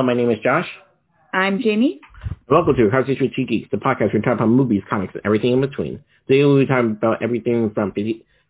[0.00, 0.66] Hello, my name is Josh.
[1.34, 2.00] I'm Jamie.
[2.48, 5.20] Welcome to Conversation with Two Geeks, the podcast where we talk about movies, comics, and
[5.26, 6.02] everything in between.
[6.26, 7.92] Today we'll be talking about everything from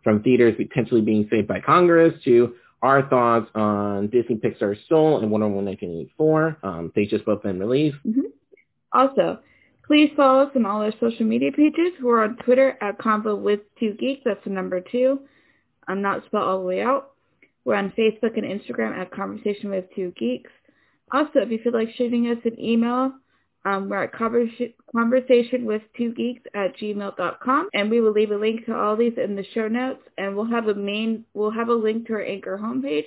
[0.04, 5.28] from theaters potentially being saved by Congress to our thoughts on Disney Pixar's Soul and
[5.32, 6.58] Wonder Woman 1984.
[6.62, 7.96] Um, they just both been released.
[8.06, 8.30] Mm-hmm.
[8.92, 9.40] Also,
[9.88, 11.94] please follow us on all our social media pages.
[12.00, 14.22] We're on Twitter at Convo with Two Geeks.
[14.24, 15.18] That's the number two.
[15.88, 17.10] I'm not spelled all the way out.
[17.64, 20.52] We're on Facebook and Instagram at Conversation with Two Geeks.
[21.12, 23.12] Also, if you feel like shooting us an email,
[23.64, 28.64] um, we're at conversation with two geeks at gmail.com and we will leave a link
[28.66, 31.74] to all these in the show notes and we'll have a main we'll have a
[31.74, 33.04] link to our anchor homepage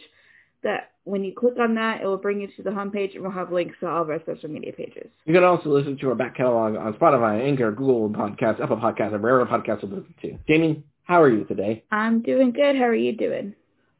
[0.61, 3.31] that when you click on that it will bring you to the homepage and we'll
[3.31, 5.09] have links to all of our social media pages.
[5.25, 9.13] You can also listen to our back catalog on Spotify, Anchor, Google Podcasts, Apple Podcasts,
[9.13, 10.37] and wherever podcasts are listen to.
[10.47, 11.83] Jamie, how are you today?
[11.91, 12.75] I'm doing good.
[12.75, 13.55] How are you doing?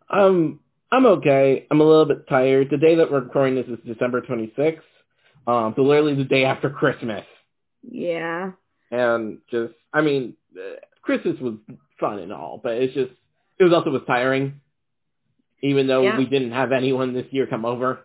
[0.10, 0.60] Um,
[0.94, 1.66] I'm okay.
[1.72, 2.70] I'm a little bit tired.
[2.70, 4.78] The day that we're recording this is December 26th.
[5.48, 7.24] Um, so literally the day after Christmas.
[7.82, 8.52] Yeah.
[8.92, 10.36] And just, I mean,
[11.02, 11.56] Christmas was
[12.00, 13.10] fun and all, but it's just,
[13.58, 14.62] it was also was tiring.
[15.64, 16.16] Even though yeah.
[16.16, 18.02] we didn't have anyone this year come over.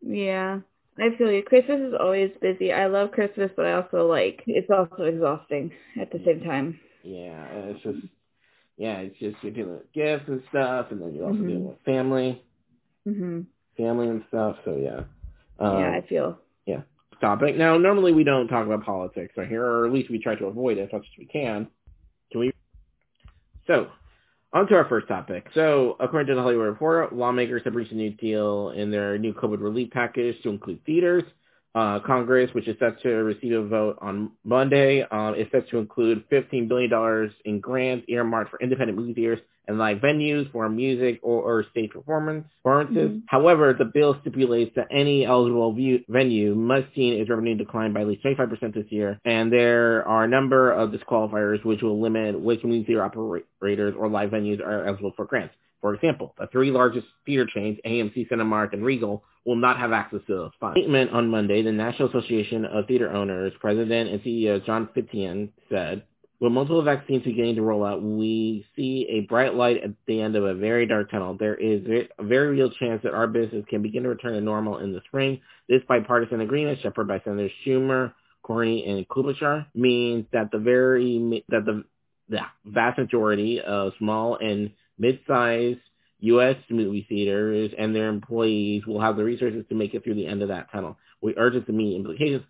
[0.00, 0.60] Yeah.
[0.98, 1.42] I feel you.
[1.42, 2.72] Christmas is always busy.
[2.72, 6.80] I love Christmas, but I also like, it's also exhausting at the same time.
[7.02, 7.44] Yeah.
[7.52, 7.98] It's just,
[8.78, 11.48] yeah, it's just you're dealing with gifts and stuff, and then you're also mm-hmm.
[11.48, 12.42] dealing with family,
[13.06, 13.40] mm-hmm.
[13.76, 14.56] family and stuff.
[14.64, 15.00] So yeah,
[15.58, 16.82] um, yeah, I feel yeah.
[17.20, 17.76] Topic now.
[17.76, 20.78] Normally we don't talk about politics right here, or at least we try to avoid
[20.78, 21.66] it as much as we can.
[22.30, 22.52] Can we?
[23.66, 23.88] So,
[24.52, 25.48] on to our first topic.
[25.52, 29.34] So, according to the Hollywood Reporter, lawmakers have reached a new deal in their new
[29.34, 31.24] COVID relief package to include theaters,
[31.74, 35.78] uh, Congress, which is set to receive a vote on Monday, um, is set to
[35.78, 41.20] include $15 billion in grants earmarked for independent movie theaters and live venues for music
[41.22, 43.10] or, or stage performance performances.
[43.10, 43.18] Mm-hmm.
[43.26, 48.00] However, the bill stipulates that any eligible view, venue must see its revenue decline by
[48.00, 52.40] at least 25% this year, and there are a number of disqualifiers which will limit
[52.40, 55.54] which movie theater operators or live venues are eligible for grants.
[55.80, 60.20] For example, the three largest theater chains, AMC, Cinemark, and Regal, will not have access
[60.26, 60.78] to those funds.
[60.78, 66.02] Statement on Monday, the National Association of Theater Owners President and CEO John Fithian said,
[66.40, 70.36] with multiple vaccines beginning to roll out, we see a bright light at the end
[70.36, 71.36] of a very dark tunnel.
[71.36, 71.82] There is
[72.18, 75.00] a very real chance that our business can begin to return to normal in the
[75.06, 75.40] spring.
[75.68, 78.12] This bipartisan agreement, shepherded by Senators Schumer,
[78.44, 81.84] Cornyn, and Klobuchar, means that the very that the,
[82.28, 85.80] the vast majority of small and mid-sized
[86.20, 86.56] U.S.
[86.68, 90.42] movie theaters and their employees will have the resources to make it through the end
[90.42, 90.96] of that tunnel.
[91.22, 92.44] We urge it to meet implications.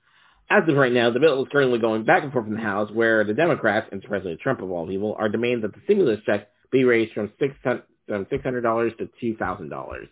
[0.50, 2.90] As of right now, the bill is currently going back and forth in the House,
[2.90, 6.48] where the Democrats, and President Trump of all people, are demanding that the stimulus check
[6.72, 10.08] be raised from six hundred dollars to two thousand dollars.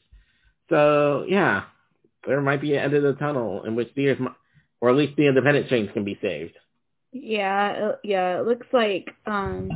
[0.68, 1.64] So yeah,
[2.26, 4.18] there might be an end of the tunnel in which theaters,
[4.82, 6.54] or at least the independent chains, can be saved.
[7.12, 9.70] Yeah, yeah, it looks like um,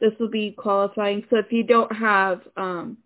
[0.00, 1.24] this will be qualifying.
[1.30, 2.98] So if you don't have um,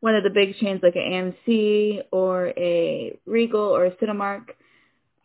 [0.00, 4.50] one of the big chains like an AMC or a Regal or a Cinemark,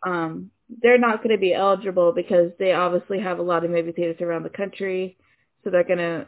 [0.06, 0.50] um,
[0.82, 4.20] they're not going to be eligible because they obviously have a lot of movie theaters
[4.20, 5.16] around the country.
[5.62, 6.26] So they're gonna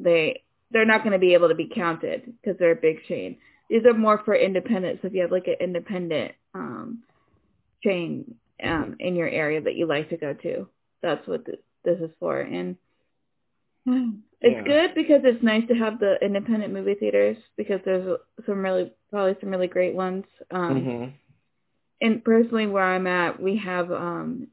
[0.00, 3.38] they they're not going to be able to be counted because they're a big chain.
[3.70, 4.98] These are more for independent.
[5.00, 7.02] So if you have like an independent um,
[7.82, 10.68] chain um, in your area that you like to go to,
[11.00, 12.40] that's what this, this is for.
[12.40, 12.76] And
[13.86, 14.62] it's yeah.
[14.62, 19.36] good because it's nice to have the independent movie theaters because there's some really probably
[19.40, 20.24] some really great ones.
[20.50, 21.10] Um, mm-hmm.
[22.00, 24.48] And personally, where I'm at, we have um,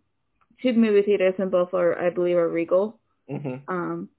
[0.61, 2.99] two movie theaters, and both are, I believe, are Regal.
[3.29, 3.55] Mm-hmm.
[3.67, 4.09] Um,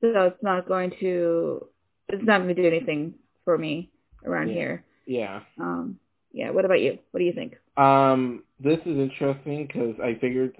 [0.00, 1.66] so it's not going to
[2.08, 3.90] it's not going to do anything for me
[4.24, 4.54] around yeah.
[4.54, 4.84] here.
[5.06, 5.40] Yeah.
[5.58, 5.98] Um.
[6.32, 6.50] Yeah.
[6.50, 6.98] What about you?
[7.10, 7.56] What do you think?
[7.76, 8.44] Um.
[8.58, 10.54] This is interesting because I figured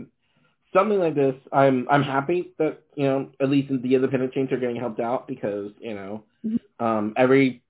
[0.72, 4.58] something like this, I'm I'm happy that you know at least the independent chains are
[4.58, 6.84] getting helped out because you know mm-hmm.
[6.84, 7.62] um, every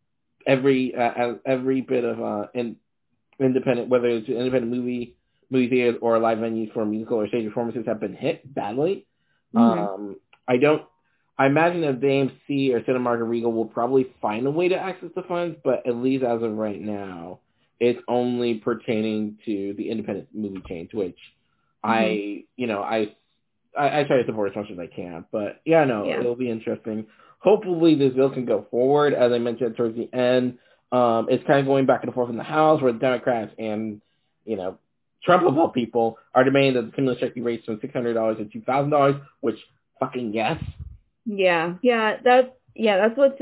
[0.47, 2.77] every uh, every bit of uh, in,
[3.39, 5.17] independent whether it's an independent movie
[5.51, 9.07] movie theaters or live venues for musical or stage performances have been hit badly.
[9.55, 9.81] Mm-hmm.
[9.81, 10.83] Um, I don't.
[11.39, 14.77] I imagine that the AMC or Cinemark or Regal will probably find a way to
[14.77, 17.39] access the funds, but at least as of right now,
[17.81, 21.17] it's only pertaining to the independent movie chains, which.
[21.83, 23.15] I, you know, I,
[23.79, 25.25] I, I try to support as much as I can.
[25.33, 26.21] But yeah, no, yeah.
[26.21, 27.07] it'll be interesting.
[27.39, 29.15] Hopefully this bill can go forward.
[29.15, 30.59] As I mentioned towards the end,
[30.93, 34.01] um, it's kind of going back and forth in the House where the Democrats and,
[34.45, 34.79] you know,
[35.23, 38.15] Trump of all people are demanding that the stimulus check be raised from six hundred
[38.15, 39.57] dollars to two thousand dollars, which
[39.99, 40.63] fucking yes.
[41.27, 43.41] Yeah, yeah, that's yeah, that's what's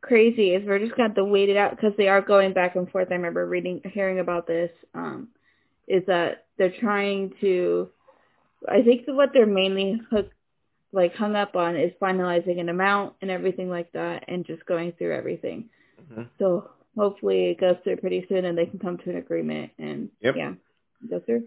[0.00, 2.76] crazy is we're just to have to wait it out because they are going back
[2.76, 3.08] and forth.
[3.10, 4.70] I remember reading, hearing about this.
[4.94, 5.28] Um,
[5.88, 7.88] is that they're trying to,
[8.68, 10.34] I think what they're mainly hooked,
[10.92, 14.92] like hung up on is finalizing an amount and everything like that, and just going
[14.92, 15.68] through everything.
[16.00, 16.22] Mm-hmm.
[16.38, 20.08] So hopefully it goes through pretty soon, and they can come to an agreement and
[20.20, 20.34] yep.
[20.36, 20.52] yeah,
[21.08, 21.44] go through.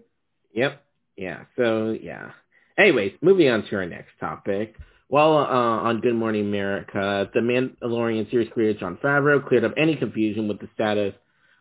[0.54, 0.82] Yep.
[1.16, 1.44] Yeah.
[1.56, 2.30] So yeah.
[2.78, 4.76] Anyways, moving on to our next topic.
[5.08, 9.94] Well, uh, on Good Morning America, the Mandalorian series creator Jon Favreau cleared up any
[9.96, 11.12] confusion with the status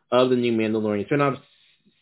[0.10, 1.38] of the new Mandalorian spinoff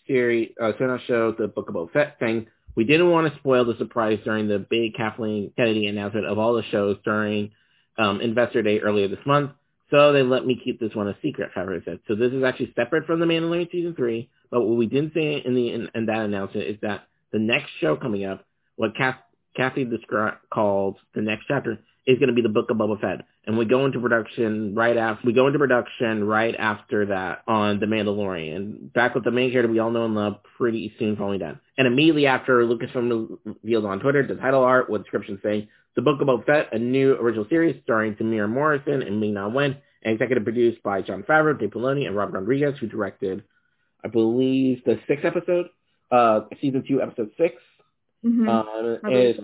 [0.09, 2.47] series, uh, spinoff show, The Book of Boba Fett thing.
[2.75, 6.53] We didn't want to spoil the surprise during the big Kathleen Kennedy announcement of all
[6.53, 7.51] the shows during
[7.97, 9.51] um, Investor Day earlier this month,
[9.91, 11.99] so they let me keep this one a secret, Favreau said.
[12.07, 15.41] So this is actually separate from The Mandalorian Season 3, but what we didn't say
[15.45, 18.45] in the in, in that announcement is that the next show coming up,
[18.75, 19.17] what Kath,
[19.55, 21.79] Kathy described called the next chapter
[22.09, 24.97] is going to be the Book of Boba Fett, and we go into production right
[24.97, 28.91] after we go into production right after that on the Mandalorian.
[28.93, 31.85] Back with the main character we all know and love, pretty soon following that, and
[31.85, 36.27] immediately after Lucasfilm revealed on Twitter the title art with description saying the Book of
[36.27, 40.43] Boba Fett, a new original series starring Temuera Morrison and Ming Na Wen, and executive
[40.43, 43.43] produced by Jon Favreau, Dave Filoni, and Robert Rodriguez, who directed,
[44.03, 45.67] I believe, the sixth episode,
[46.11, 47.55] uh, season two, episode 6
[48.25, 48.49] mm-hmm.
[48.49, 49.35] uh, is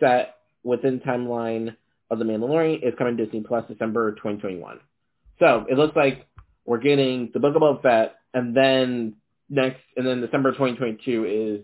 [0.00, 1.76] set within timeline
[2.10, 2.86] of The Mandalorian.
[2.86, 4.80] is coming to Disney Plus December 2021.
[5.38, 6.26] So it looks like
[6.64, 9.14] we're getting the Book of Boba Fett, and then
[9.48, 11.60] next, and then December 2022 is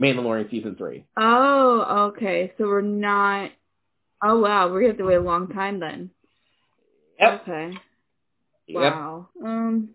[0.00, 1.04] Mandalorian season three.
[1.16, 2.52] Oh, okay.
[2.58, 3.50] So we're not.
[4.22, 6.10] Oh wow, we're gonna have to wait a long time then.
[7.18, 7.42] Yep.
[7.42, 7.72] Okay.
[8.70, 9.28] Wow.
[9.36, 9.46] Yep.
[9.46, 9.90] Um.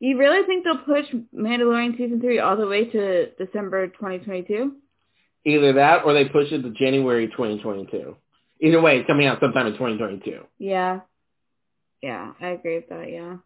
[0.00, 4.72] You really think they'll push Mandalorian season three all the way to December 2022?
[5.44, 8.16] Either that, or they push it to January 2022.
[8.62, 10.44] Either way, it's coming out sometime in 2022.
[10.58, 11.00] Yeah.
[12.02, 13.10] Yeah, I agree with that.
[13.10, 13.36] Yeah,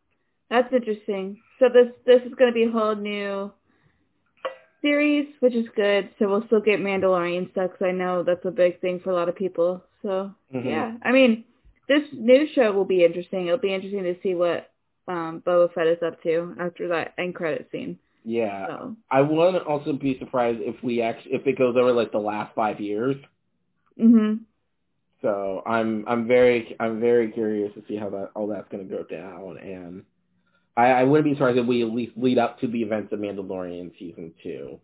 [0.48, 1.40] that's interesting.
[1.58, 3.52] So this this is going to be a whole new
[4.80, 6.08] series, which is good.
[6.18, 9.14] So we'll still get Mandalorian stuff because I know that's a big thing for a
[9.14, 9.84] lot of people.
[10.02, 10.66] So mm-hmm.
[10.66, 11.44] yeah, I mean,
[11.86, 13.46] this new show will be interesting.
[13.46, 14.70] It'll be interesting to see what
[15.06, 17.98] um, Boba Fett is up to after that end credit scene.
[18.24, 18.96] Yeah, so.
[19.10, 22.54] I wouldn't also be surprised if we actually if it goes over like the last
[22.54, 23.16] five years.
[24.00, 24.40] Mhm.
[25.26, 28.96] So I'm I'm very I'm very curious to see how that all that's going to
[28.96, 30.04] go down, and
[30.76, 33.18] I, I wouldn't be surprised if we at least lead up to the events of
[33.18, 34.78] Mandalorian season two,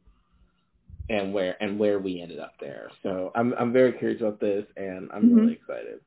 [1.09, 2.91] and where and where we ended up there.
[3.05, 5.35] So I'm I'm very curious about this, and I'm mm-hmm.
[5.37, 6.01] really excited.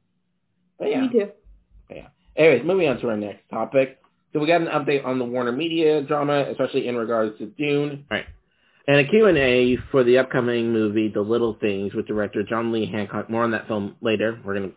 [0.78, 1.32] But yeah, me too.
[1.90, 2.08] Yeah.
[2.36, 4.00] Anyways, moving on to our next topic.
[4.34, 8.06] So we got an update on the Warner Media drama, especially in regards to Dune.
[8.12, 8.26] All right.
[8.88, 13.30] And a Q&A for the upcoming movie, The Little Things, with director John Lee Hancock.
[13.30, 14.40] More on that film later.
[14.46, 14.76] We're going to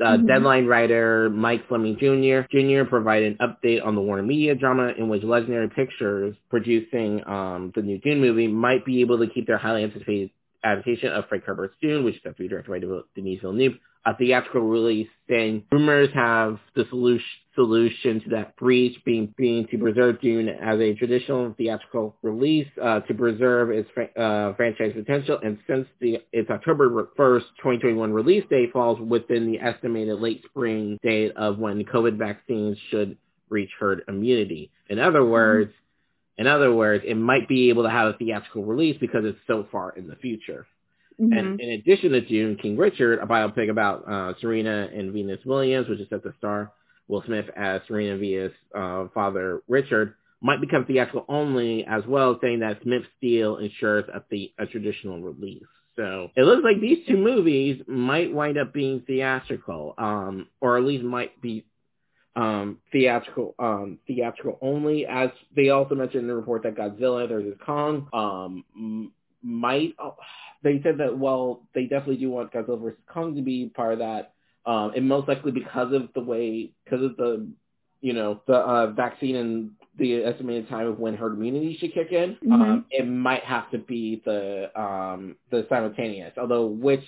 [0.00, 0.26] uh, mm-hmm.
[0.26, 2.46] Deadline writer Mike Fleming Jr.
[2.50, 2.88] Jr.
[2.88, 7.82] provided an update on the Warner Media drama in which Legendary Pictures, producing um, the
[7.82, 10.30] new Dune movie, might be able to keep their highly anticipated
[10.64, 13.74] adaptation of Frank Herbert's Dune, which is set to be directed by Denis Villeneuve,
[14.06, 17.26] a theatrical release saying rumors have the solution
[17.60, 23.00] solution to that breach being being to preserve Dune as a traditional theatrical release uh,
[23.00, 25.38] to preserve its uh, franchise potential.
[25.44, 30.98] And since the its October 1st, 2021 release date falls within the estimated late spring
[31.02, 33.18] date of when COVID vaccines should
[33.50, 34.70] reach herd immunity.
[34.88, 35.32] In other mm-hmm.
[35.32, 36.40] words, mm-hmm.
[36.42, 39.66] in other words, it might be able to have a theatrical release because it's so
[39.70, 40.66] far in the future.
[41.20, 41.38] Mm-hmm.
[41.38, 45.90] And in addition to Dune, King Richard, a biopic about uh, Serena and Venus Williams,
[45.90, 46.72] which is set to star
[47.10, 52.60] Will Smith as Serena Via's uh, father, Richard, might become theatrical only as well, saying
[52.60, 55.64] that Smith's deal ensures a, the- a traditional release.
[55.96, 60.84] So it looks like these two movies might wind up being theatrical, um, or at
[60.84, 61.66] least might be
[62.36, 65.04] um, theatrical um, theatrical only.
[65.04, 69.12] As they also mentioned in the report that Godzilla versus Kong um,
[69.42, 69.94] might.
[69.98, 70.14] Oh,
[70.62, 73.98] they said that well, they definitely do want Godzilla versus Kong to be part of
[73.98, 74.32] that
[74.66, 77.48] um, and most likely because of the way, because of the,
[78.00, 82.12] you know, the uh, vaccine and the estimated time of when herd immunity should kick
[82.12, 82.52] in, mm-hmm.
[82.52, 86.32] um, it might have to be the um, the simultaneous.
[86.38, 87.04] Although which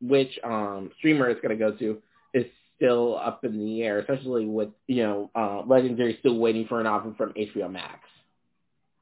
[0.00, 2.02] which um, streamer it's going to go to
[2.34, 6.80] is still up in the air, especially with you know uh, Legendary still waiting for
[6.80, 8.00] an offer from HBO Max.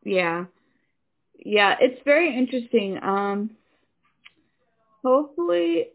[0.05, 0.47] Yeah,
[1.39, 2.99] yeah, it's very interesting.
[3.03, 3.51] Um,
[5.05, 5.89] hopefully,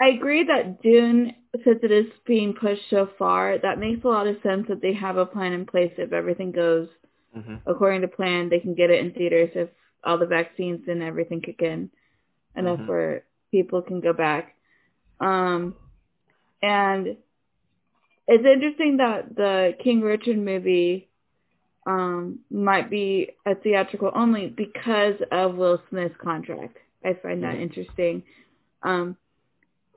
[0.00, 1.34] I agree that Dune,
[1.64, 4.92] since it is being pushed so far, that makes a lot of sense that they
[4.94, 6.88] have a plan in place if everything goes
[7.36, 7.56] mm-hmm.
[7.66, 8.48] according to plan.
[8.48, 9.68] They can get it in theaters if
[10.02, 11.90] all the vaccines and everything kick in
[12.56, 12.88] enough mm-hmm.
[12.88, 14.56] where people can go back.
[15.20, 15.74] Um,
[16.60, 17.16] and
[18.26, 21.08] it's interesting that the King Richard movie
[21.86, 26.78] um, might be a theatrical only because of Will Smith's contract.
[27.04, 27.62] I find that mm-hmm.
[27.62, 28.22] interesting.
[28.82, 29.16] Um,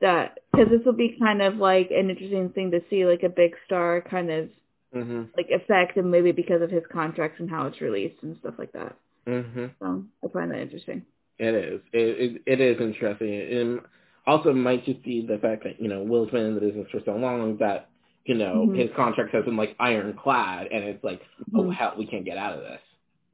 [0.02, 3.30] that because this will be kind of like an interesting thing to see, like a
[3.30, 4.50] big star kind of
[4.96, 5.24] mm-hmm.
[5.36, 8.72] like effect, and maybe because of his contracts and how it's released and stuff like
[8.74, 8.96] that.
[9.28, 9.66] Mm-hmm.
[9.80, 11.04] So I find that interesting.
[11.40, 11.82] It is.
[11.94, 13.82] It, it, it is interesting, and
[14.26, 17.02] also might just be the fact that you know Will's been in the business for
[17.06, 17.90] so long that
[18.26, 18.80] you know mm-hmm.
[18.80, 21.22] his contract has been like ironclad, and it's like,
[21.54, 21.70] oh, mm-hmm.
[21.70, 22.80] oh hell, we can't get out of this.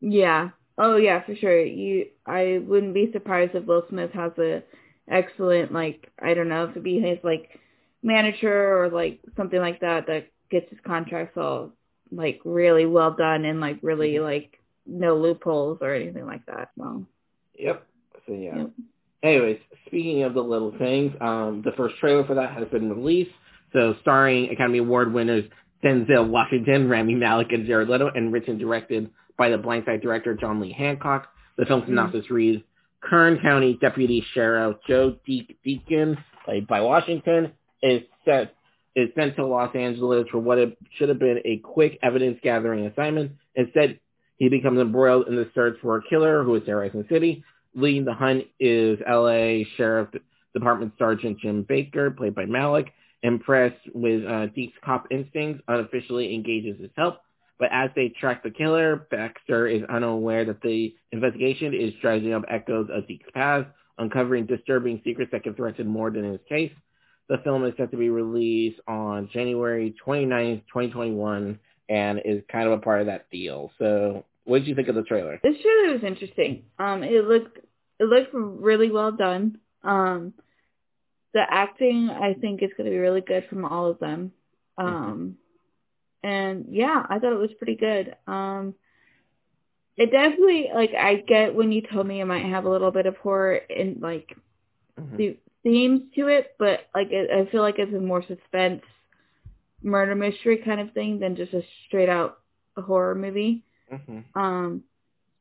[0.01, 0.50] Yeah.
[0.77, 1.63] Oh yeah, for sure.
[1.63, 4.63] You, I wouldn't be surprised if Will Smith has a
[5.10, 7.50] excellent like I don't know if it'd be his like
[8.01, 11.72] manager or like something like that that gets his contracts all
[12.12, 14.25] like really well done and like really mm-hmm.
[14.25, 16.69] like no loopholes or anything like that.
[16.77, 17.05] So.
[17.57, 17.88] Yep.
[18.27, 18.57] So yeah.
[18.57, 18.69] Yep.
[19.24, 23.31] Anyways, speaking of the little things, um, the first trailer for that has been released.
[23.72, 25.45] So starring Academy Award winners
[25.83, 30.33] Denzel Washington, Rami Malek, and Jared Leto, and written and directed by the Blindside director
[30.33, 31.27] John Lee Hancock.
[31.57, 32.33] The film synopsis mm-hmm.
[32.33, 32.63] reads,
[33.10, 38.55] Kern County Deputy Sheriff Joe Deak Deacon, played by Washington, is set
[38.95, 42.86] is sent to Los Angeles for what it should have been a quick evidence gathering
[42.86, 43.31] assignment.
[43.55, 44.00] Instead,
[44.38, 47.43] he becomes embroiled in the search for a killer who is terrorizing the city.
[47.75, 49.65] Leading the hunt is L.A.
[49.77, 50.10] Sheriff
[50.53, 52.93] Department Sergeant Jim Baker, played by Malek.
[53.24, 57.19] Impressed with uh, Deak's cop instincts, unofficially engages his help.
[57.63, 62.43] But as they track the killer, Baxter is unaware that the investigation is dredging up
[62.50, 66.74] echoes of Deak's past, uncovering disturbing secrets that can threaten more than his case.
[67.29, 72.74] The film is set to be released on January 29th, 2021, and is kind of
[72.74, 73.72] a part of that deal.
[73.79, 75.39] So, what did you think of the trailer?
[75.41, 76.63] This trailer was interesting.
[76.79, 77.60] Um, it looked
[77.98, 79.58] it looked really well done.
[79.84, 80.34] Um,
[81.34, 84.34] the acting I think is going to be really good from all of them.
[84.77, 84.93] Mm-hmm.
[84.93, 85.38] Um.
[86.24, 88.15] And yeah, I thought it was pretty good.
[88.27, 88.75] Um,
[89.96, 93.06] it definitely like I get when you told me it might have a little bit
[93.06, 94.36] of horror and like
[95.00, 95.18] mm-hmm.
[95.18, 98.82] the themes to it, but like it, I feel like it's a more suspense
[99.84, 102.39] murder mystery kind of thing than just a straight out
[102.77, 103.63] horror movie.
[103.92, 104.39] Mm-hmm.
[104.39, 104.84] Um,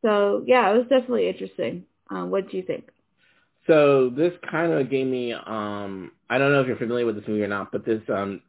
[0.03, 1.85] so yeah, it was definitely interesting.
[2.11, 2.89] Um, what do you think?
[3.67, 7.29] So this kind of gave me, um, I don't know if you're familiar with this
[7.29, 8.43] movie or not, but this, um,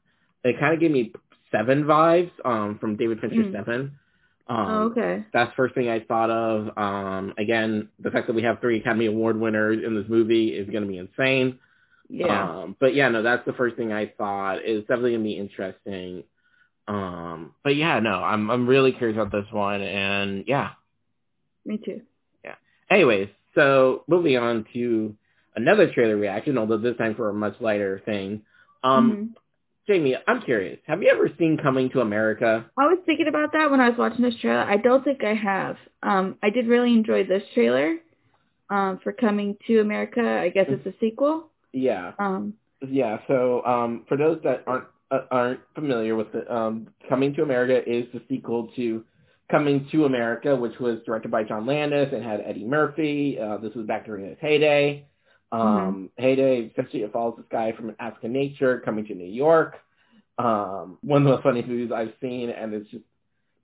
[0.43, 1.13] it kind of gave me
[1.55, 3.53] Seven vibes, um, from David Fincher's mm.
[3.53, 3.99] Seven.
[4.47, 5.25] Um, oh, okay.
[5.31, 6.77] That's the first thing I thought of.
[6.77, 10.69] Um, again, the fact that we have three Academy Award winners in this movie is
[10.69, 11.59] going to be insane.
[12.09, 12.49] Yeah.
[12.49, 14.59] Um, but yeah, no, that's the first thing I thought.
[14.63, 16.23] It's definitely going to be interesting.
[16.87, 20.71] Um, but yeah, no, I'm I'm really curious about this one, and yeah.
[21.65, 22.01] Me too.
[22.43, 22.55] Yeah.
[22.89, 25.15] Anyways, so moving on to
[25.55, 28.41] another trailer reaction, although this time for a much lighter thing.
[28.83, 29.23] Um, mm-hmm.
[29.87, 30.79] Jamie, I'm curious.
[30.87, 32.65] Have you ever seen Coming to America?
[32.77, 34.61] I was thinking about that when I was watching this trailer.
[34.61, 35.75] I don't think I have.
[36.01, 37.97] Um, I did really enjoy this trailer
[38.69, 40.21] um, for Coming to America.
[40.21, 41.49] I guess it's a sequel.
[41.73, 42.13] Yeah.
[42.17, 42.53] Um,
[42.87, 43.17] yeah.
[43.27, 47.81] So um, for those that aren't uh, aren't familiar with it, um, Coming to America
[47.85, 49.03] is the sequel to
[49.51, 53.37] Coming to America, which was directed by John Landis and had Eddie Murphy.
[53.37, 55.05] Uh, this was back during his heyday.
[55.53, 56.23] Um, mm-hmm.
[56.23, 59.75] Heyday, essentially follows this guy from African nature coming to New York.
[60.39, 63.03] Um, one of the funny movies I've seen, and it's just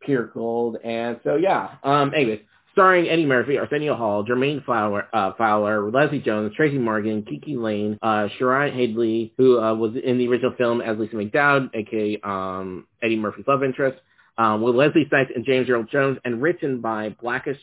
[0.01, 0.77] pure gold.
[0.83, 1.77] And so, yeah.
[1.83, 2.41] Um, anyways,
[2.73, 7.97] starring Eddie Murphy, Arsenio Hall, Jermaine Fowler, uh, Fowler, Leslie Jones, Tracy Morgan, KiKi Layne,
[8.03, 12.85] uh, Sharon Hadley, who uh, was in the original film as Lisa McDowd, aka um,
[13.01, 13.99] Eddie Murphy's love interest,
[14.37, 17.59] um, with Leslie Snipes and James Earl Jones, and written by Blackish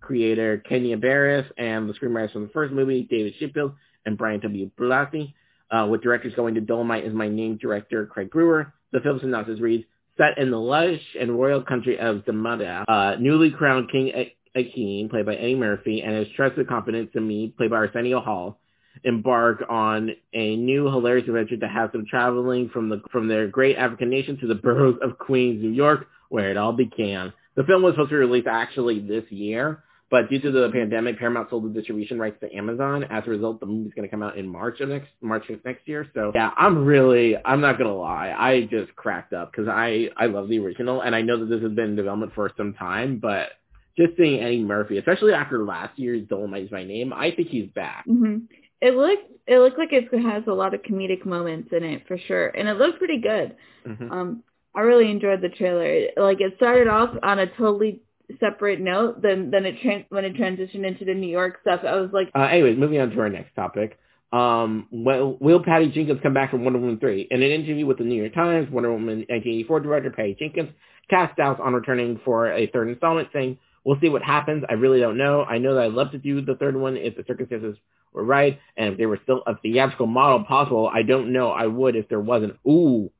[0.00, 3.72] creator Kenya Barris and the screenwriters from the first movie, David Sheffield
[4.06, 4.70] and Brian W.
[4.78, 5.34] Blatty,
[5.70, 8.72] uh, with directors going to Dolemite is my name director, Craig Brewer.
[8.92, 9.84] The film synopsis reads,
[10.16, 14.12] set in the lush and royal country of Zamunda, uh, newly crowned King
[14.56, 18.58] Akeem, played by Eddie Murphy, and his trusted confidant me, played by Arsenio Hall,
[19.04, 23.76] embark on a new hilarious adventure that has them traveling from the from their great
[23.76, 27.32] African nation to the boroughs of Queens, New York, where it all began.
[27.56, 31.18] The film was supposed to be released actually this year, but due to the pandemic,
[31.18, 33.04] Paramount sold the distribution rights to Amazon.
[33.04, 35.64] As a result, the movie's going to come out in March of next March of
[35.64, 36.06] next year.
[36.14, 40.26] So yeah, I'm really I'm not gonna lie, I just cracked up because I I
[40.26, 43.18] love the original and I know that this has been in development for some time,
[43.18, 43.50] but
[43.96, 48.04] just seeing Eddie Murphy, especially after last year's Dolemite My Name, I think he's back.
[48.08, 48.44] Mm-hmm.
[48.80, 52.18] It looked it looked like it has a lot of comedic moments in it for
[52.18, 53.56] sure, and it looked pretty good.
[53.86, 54.10] Mm-hmm.
[54.10, 54.42] Um,
[54.74, 56.08] I really enjoyed the trailer.
[56.16, 58.00] Like it started off on a totally
[58.38, 61.96] separate note, then then it trans- when it transitioned into the New York stuff, I
[61.96, 62.30] was like.
[62.34, 63.98] Uh, anyways, moving on to our next topic.
[64.32, 67.28] Um, will, will Patty Jenkins come back from Wonder Woman 3?
[67.32, 70.70] In an interview with the New York Times, Wonder Woman 1984 director Patty Jenkins
[71.08, 74.62] cast doubts on returning for a third installment, saying, we'll see what happens.
[74.68, 75.42] I really don't know.
[75.42, 77.76] I know that I'd love to do the third one if the circumstances
[78.12, 81.50] were right, and if there were still a theatrical model possible, I don't know.
[81.50, 82.56] I would if there wasn't.
[82.66, 83.10] Ooh,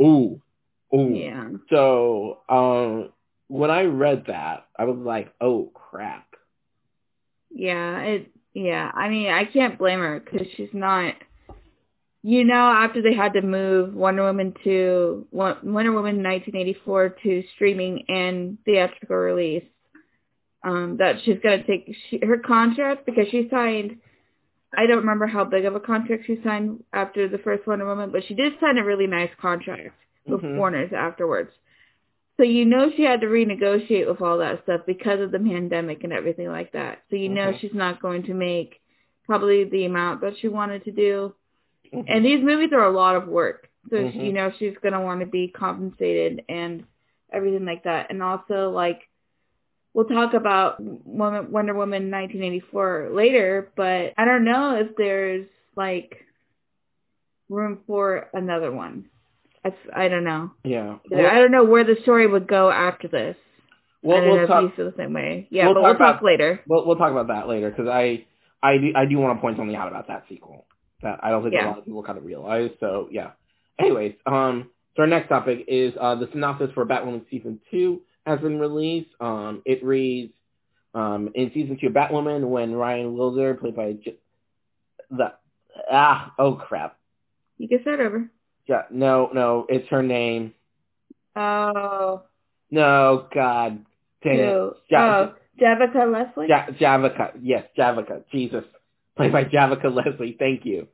[0.00, 0.40] ooh,
[0.94, 1.14] ooh.
[1.14, 1.48] Yeah.
[1.70, 3.10] So, um,
[3.50, 6.26] when I read that, I was like, oh crap.
[7.50, 8.30] Yeah, it.
[8.54, 11.14] Yeah, I mean, I can't blame her because she's not.
[12.22, 18.04] You know, after they had to move Wonder Woman to Wonder Woman 1984 to streaming
[18.08, 19.64] and theatrical release,
[20.62, 23.96] um, that she's gonna take she, her contract because she signed.
[24.76, 28.10] I don't remember how big of a contract she signed after the first Wonder Woman,
[28.12, 29.90] but she did sign a really nice contract
[30.24, 30.56] with Mhm.
[30.56, 31.50] Warner's afterwards.
[32.40, 36.04] So you know she had to renegotiate with all that stuff because of the pandemic
[36.04, 37.02] and everything like that.
[37.10, 37.60] So you know Mhm.
[37.60, 38.80] she's not going to make
[39.26, 41.34] probably the amount that she wanted to do.
[41.92, 42.06] Mhm.
[42.08, 43.68] And these movies are a lot of work.
[43.90, 44.24] So Mhm.
[44.24, 46.86] you know she's going to want to be compensated and
[47.30, 48.06] everything like that.
[48.08, 49.06] And also like
[49.92, 56.24] we'll talk about Woman, Wonder Woman 1984 later, but I don't know if there's like
[57.50, 59.10] room for another one.
[59.64, 60.52] I, I don't know.
[60.64, 60.96] yeah.
[61.10, 63.36] I don't know where the story would go after this.
[64.02, 64.64] We'll, we'll talk.
[64.64, 65.46] if you feel the same way.
[65.50, 66.60] Yeah, we'll but talk we'll talk about- later.
[66.66, 68.24] We'll, we'll talk about that later because I
[68.62, 70.64] I do, I do want to point something out about that sequel
[71.02, 72.70] that I don't think a lot of people kind of realize.
[72.80, 73.32] So yeah.
[73.78, 78.40] Anyways, um, so our next topic is uh, the synopsis for Batwoman season two has
[78.40, 79.10] been released.
[79.20, 80.32] Um, it reads,
[80.94, 84.18] um, in season two of Batwoman, when Ryan Wilder, played by J-
[85.10, 85.32] the
[85.90, 86.96] ah oh crap
[87.58, 88.30] You can start over.
[88.70, 90.54] Yeah no no it's her name
[91.36, 92.22] Oh,
[92.70, 93.84] no God
[94.22, 94.72] dang it?
[94.90, 96.48] Ja- oh, Javicia Leslie.
[96.48, 98.64] Ja- Javicia, yes, Javicia, Jesus,
[99.16, 100.36] played by Javicia Leslie.
[100.38, 100.88] Thank you.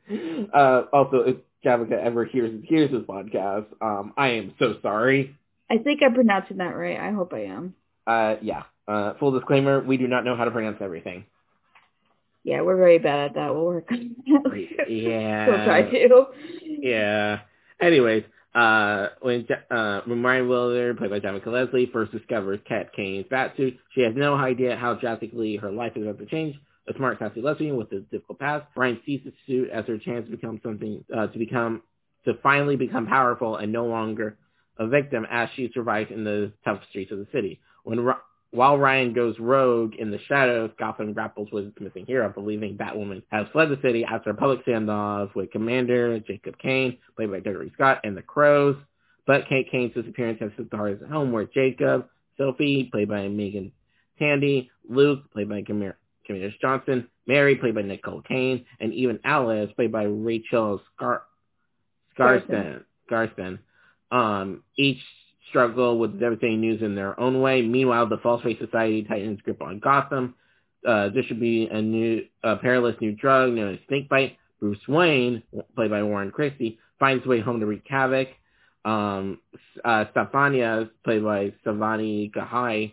[0.53, 5.37] Uh, also, if Javicia ever hears hears this podcast, um, I am so sorry.
[5.71, 6.99] I think I'm pronouncing that right.
[6.99, 7.75] I hope I am.
[8.07, 8.65] Uh, yeah.
[8.87, 11.25] Uh, full disclaimer: we do not know how to pronounce everything.
[12.45, 13.55] Yeah, we're very bad at that.
[13.55, 14.89] We'll work on that.
[14.89, 15.47] Yeah.
[15.49, 16.27] we'll try to.
[16.63, 17.41] Yeah.
[17.81, 23.27] Anyways, uh, when uh, when Ryan Wilder, played by Javicia Leslie, first discovers Kat Kane's
[23.29, 26.57] bat suit, she has no idea how drastically her life is about to change.
[26.89, 30.25] A smart, sassy lesbian with a difficult past, Ryan sees the suit as her chance
[30.27, 31.83] to become something, uh, to become,
[32.25, 34.39] to finally become powerful and no longer
[34.79, 37.61] a victim as she survives in the tough streets of the city.
[37.83, 37.99] When
[38.51, 43.23] while Ryan goes rogue in the shadows, Gotham grapples with its missing hero, believing Batwoman
[43.31, 47.73] has fled the city after a public standoff with Commander Jacob Kane, played by Gregory
[47.75, 48.77] Scott, and the Crows.
[49.27, 53.29] But Kate Kane's disappearance has hit the heart of home, where Jacob, Sophie, played by
[53.29, 53.73] Meagan
[54.19, 55.93] Tandy, Luke, played by Camille
[56.61, 61.23] Johnson, Mary, played by Nicole Kane, and even Alice, played by Rachel Scar-
[62.15, 63.59] Scarsden, Scarsden,
[64.11, 65.03] um, each
[65.49, 67.63] struggle with devastating news in their own way.
[67.63, 70.35] Meanwhile, the False Face Society tightens grip on Gotham.
[70.87, 74.37] Uh, should be a new, a perilous new drug known as Snakebite.
[74.61, 75.43] Bruce Wayne,
[75.75, 78.29] played by Warren Christie, finds his way home to wreak havoc.
[78.85, 79.41] Um,
[79.85, 82.93] uh, Stefania, played by Savani Gahai,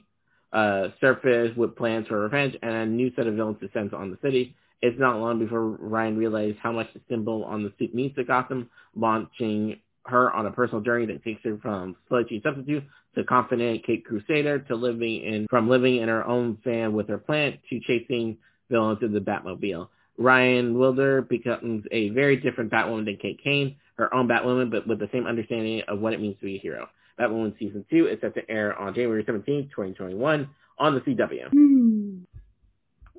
[0.52, 4.18] uh, surface with plans for revenge, and a new set of villains descends on the
[4.24, 4.56] city.
[4.82, 8.24] It's not long before Ryan realizes how much the symbol on the suit means to
[8.24, 12.84] Gotham, launching her on a personal journey that takes her from sludgy substitute
[13.16, 17.18] to confident Caped Crusader to living in from living in her own van with her
[17.18, 18.38] plant to chasing
[18.70, 19.88] villains in the Batmobile.
[20.18, 25.00] Ryan Wilder becomes a very different Batwoman than Kate Kane, her own Batwoman, but with
[25.00, 26.88] the same understanding of what it means to be a hero.
[27.20, 31.50] Batwoman season two is set to air on January 17, 2021 on the CW.
[31.52, 32.24] Hmm.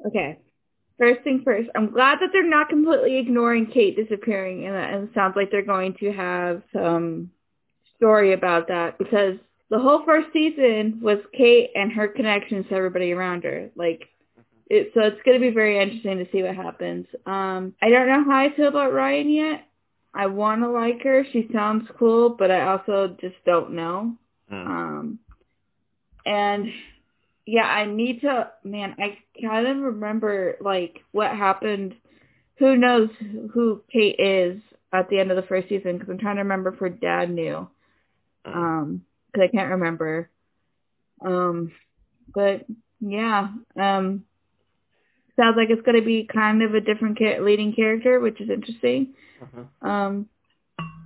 [0.06, 0.38] Okay.
[0.98, 5.14] First thing first, I'm glad that they're not completely ignoring Kate disappearing, and, and it
[5.14, 7.30] sounds like they're going to have some
[7.96, 9.36] story about that because
[9.70, 13.70] the whole first season was Kate and her connections to everybody around her.
[13.74, 14.08] Like,
[14.70, 17.06] it, so it's going to be very interesting to see what happens.
[17.26, 19.66] Um, I don't know how I feel about Ryan yet.
[20.14, 21.24] I want to like her.
[21.32, 24.14] She sounds cool, but I also just don't know.
[24.48, 24.54] Hmm.
[24.54, 25.18] Um,
[26.24, 26.68] and
[27.46, 31.94] yeah, I need to, man, I kind of remember like what happened.
[32.58, 33.10] Who knows
[33.52, 34.60] who Kate is
[34.92, 35.98] at the end of the first season?
[35.98, 37.68] Because I'm trying to remember if her dad knew.
[38.44, 40.30] Um, because I can't remember.
[41.24, 41.72] Um,
[42.32, 42.64] but
[43.00, 44.24] yeah, um,
[45.36, 48.50] sounds like it's going to be kind of a different ca- leading character, which is
[48.50, 49.14] interesting.
[49.42, 49.68] Mhm.
[49.86, 50.28] Um,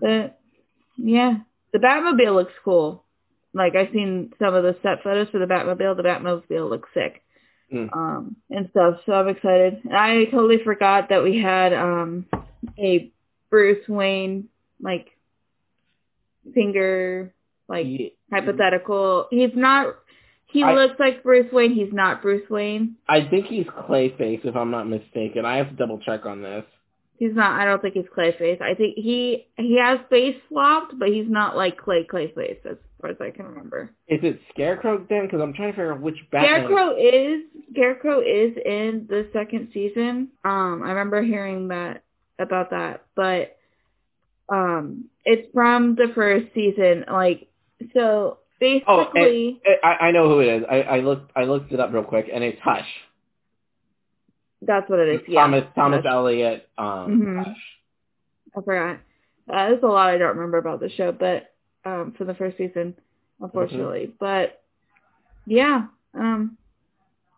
[0.01, 0.39] but
[0.97, 1.39] yeah,
[1.73, 3.05] the Batmobile looks cool.
[3.55, 5.97] Like I've seen some of the set photos for the Batmobile.
[5.97, 7.23] The Batmobile looks sick.
[7.73, 7.95] Mm.
[7.95, 9.01] Um, and stuff.
[9.05, 9.81] So I'm excited.
[9.85, 12.27] And I totally forgot that we had um
[12.79, 13.11] a
[13.51, 14.49] Bruce Wayne
[14.81, 15.09] like
[16.55, 17.33] finger
[17.69, 19.27] like Ye- hypothetical.
[19.31, 19.97] He's not.
[20.47, 21.75] He I- looks like Bruce Wayne.
[21.75, 22.97] He's not Bruce Wayne.
[23.09, 25.45] I think he's Clayface, if I'm not mistaken.
[25.45, 26.65] I have to double check on this.
[27.19, 27.61] He's not.
[27.61, 28.63] I don't think he's Clayface.
[28.63, 33.11] I think he he has face swapped, but he's not like Clay Clayface as far
[33.11, 33.91] as I can remember.
[34.07, 35.27] Is it Scarecrow then?
[35.27, 36.67] Because I'm trying to figure out which Batman.
[36.67, 40.29] Scarecrow is Scarecrow is in the second season.
[40.45, 42.05] Um, I remember hearing that
[42.39, 43.57] about that, but
[44.49, 47.05] um, it's from the first season.
[47.11, 47.49] Like
[47.95, 50.65] so, Oh, basically, and, I, I know who it is.
[50.69, 52.87] I, I looked I looked it up real quick, and it's Hush.
[54.63, 55.21] That's what it is.
[55.29, 56.13] Yeah, Thomas Thomas Hush.
[56.13, 56.69] Elliott.
[56.79, 57.45] Um, Mhm.
[57.45, 57.79] Hush.
[58.57, 59.01] I forgot.
[59.49, 62.59] Uh, there's a lot I don't remember about the show, but um, from the first
[62.59, 62.95] season,
[63.41, 64.13] unfortunately.
[64.19, 64.63] But
[65.47, 66.57] yeah, um,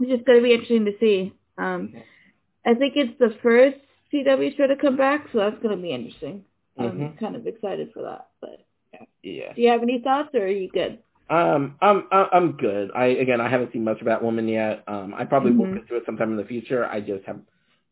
[0.01, 1.33] it's just gonna be interesting to see.
[1.59, 1.95] Um,
[2.67, 3.77] I think it's the first
[4.13, 6.45] CW show to come back, so that's gonna be interesting.
[6.79, 7.19] I'm Mhm.
[7.19, 8.29] kind of excited for that.
[8.41, 9.05] But yeah.
[9.23, 9.53] Yeah.
[9.53, 10.99] do you have any thoughts, or are you good?
[11.31, 12.91] Um, I'm I'm good.
[12.95, 14.83] I again I haven't seen much about Woman yet.
[14.89, 15.75] Um, I probably will Mhm.
[15.77, 16.85] get to it sometime in the future.
[16.87, 17.39] I just have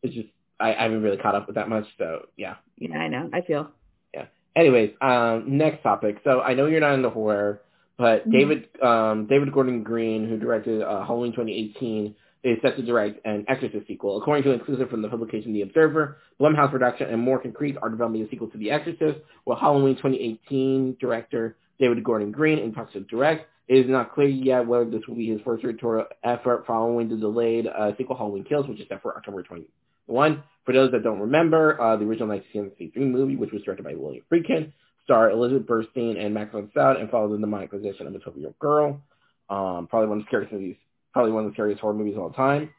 [0.03, 0.27] it's just
[0.59, 1.85] I, I haven't really caught up with that much.
[1.97, 2.55] So yeah.
[2.77, 3.29] Yeah, I know.
[3.31, 3.71] I feel.
[4.13, 4.25] Yeah.
[4.57, 6.17] Anyways, um, next topic.
[6.25, 7.61] So I know you're not into horror,
[7.97, 8.31] but Mhm.
[8.33, 13.45] David um, David Gordon Green, who directed uh, Halloween 2018, is set to direct an
[13.47, 14.17] Exorcist sequel.
[14.17, 17.89] According to an exclusive from the publication The Observer, Blumhouse Production and Morgan Creek are
[17.89, 22.93] developing a sequel to The Exorcist, while Halloween 2018 director David Gordon Green in talks
[22.93, 23.47] to direct.
[23.67, 27.15] It is not clear yet whether this will be his first directorial effort following the
[27.15, 30.43] delayed uh, sequel Halloween Kills, which is set for October 21.
[30.65, 34.23] For those that don't remember, uh, the original 1973 movie, which was directed by William
[34.31, 34.71] Friedkin,
[35.03, 38.59] starred Elizabeth Burstyn and Max von Sydow and followed the demonic possession of a 12-year-old
[38.59, 39.01] girl.
[39.49, 40.75] Um, probably one of the scariest movies,
[41.13, 42.69] probably one of the scariest horror movies of all time.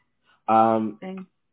[0.47, 0.97] Um,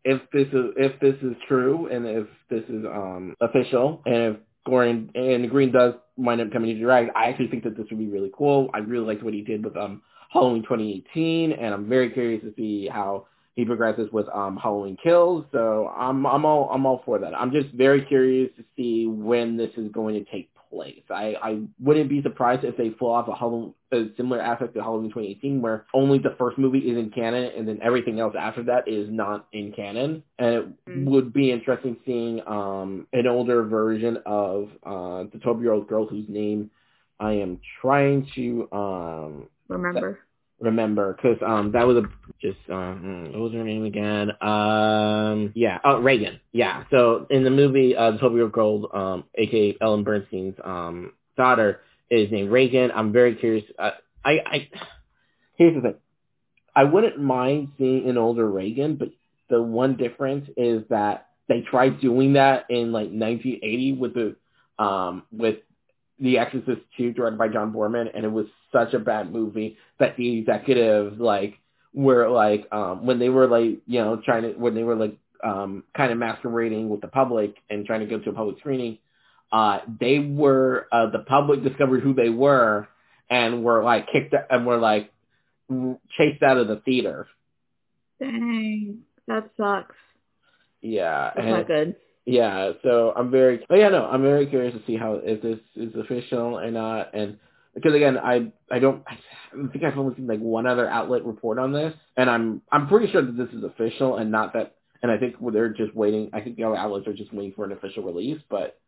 [0.05, 4.37] if this is if this is true and if this is um official and if
[4.67, 7.99] Gordon and Green does wind up coming to direct, I actually think that this would
[7.99, 8.69] be really cool.
[8.75, 12.53] I really liked what he did with um Halloween 2018, and I'm very curious to
[12.55, 15.47] see how he progresses with um Halloween Kills.
[15.53, 17.35] So I'm I'm all I'm all for that.
[17.35, 21.03] I'm just very curious to see when this is going to take place.
[21.11, 24.83] I I wouldn't be surprised if they pull off a Halloween a similar aspect to
[24.83, 28.63] Halloween 2018 where only the first movie is in canon and then everything else after
[28.65, 30.23] that is not in canon.
[30.39, 31.05] And it Mm.
[31.07, 36.07] would be interesting seeing um an older version of uh the 12 year old girl
[36.07, 36.71] whose name
[37.21, 40.21] I am trying to um Remember.
[40.61, 42.03] Remember because um that was a
[42.41, 44.31] just um what was her name again?
[44.41, 46.41] Um yeah oh Regan.
[46.53, 50.59] Yeah so in the movie uh the 12 year old girl um aka Ellen Burstyn's
[50.65, 52.91] um daughter is named Regan.
[52.93, 53.91] I'm very curious uh,
[54.25, 54.69] I I
[55.57, 55.95] here's the thing.
[56.75, 59.11] I wouldn't mind seeing an older Regan but
[59.49, 64.37] the one difference is that they tried doing that in like 1980 with the
[64.83, 65.59] um with
[66.21, 70.17] the Exorcist 2 directed by John Boorman and it was such a bad movie that
[70.17, 71.59] the executives like
[71.95, 75.17] were like um when they were like you know trying to when they were like
[75.45, 78.99] um kind of masquerading with the public and trying to go to a public screening
[79.53, 82.89] uh they were uh the public discovered who they were
[83.31, 85.13] and were like kicked out, and were like
[86.17, 87.27] chased out of the theater
[88.21, 89.95] Dang, that sucks.
[90.83, 91.97] yeah That's and not good.
[92.29, 95.59] Yeah, so I'm very, oh yeah, no, I'm very curious to see how if this
[95.77, 97.39] is official or not, and
[97.75, 99.17] because again, I I don't, I
[99.73, 103.11] think I've only seen like one other outlet report on this, and I'm I'm pretty
[103.11, 106.29] sure that this is official and not that, and I think they're just waiting.
[106.35, 108.79] I think the other outlets are just waiting for an official release, but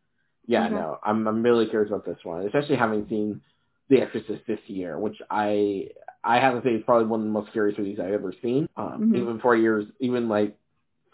[0.46, 0.74] yeah, Okay.
[0.74, 3.40] no, I'm I'm really curious about this one, especially having seen
[3.88, 5.88] The Exorcist this year, which I
[6.22, 8.68] I have to say is probably one of the most scariest movies I've ever seen.
[8.76, 9.16] Um, Mhm.
[9.16, 10.55] Even four years, even like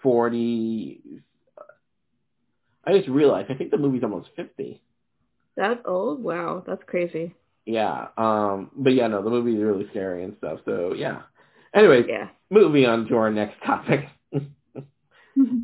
[0.03, 1.01] forty.
[2.87, 4.81] I just realized I think the movie's almost fifty.
[5.57, 6.23] That old?
[6.23, 7.35] Wow, that's crazy.
[7.65, 8.09] Yeah.
[8.17, 8.71] Um.
[8.77, 10.61] But yeah, no, the movie's really scary and stuff.
[10.65, 11.23] So yeah.
[11.75, 12.29] Anyways, Yeah.
[12.51, 14.07] moving on to our next topic.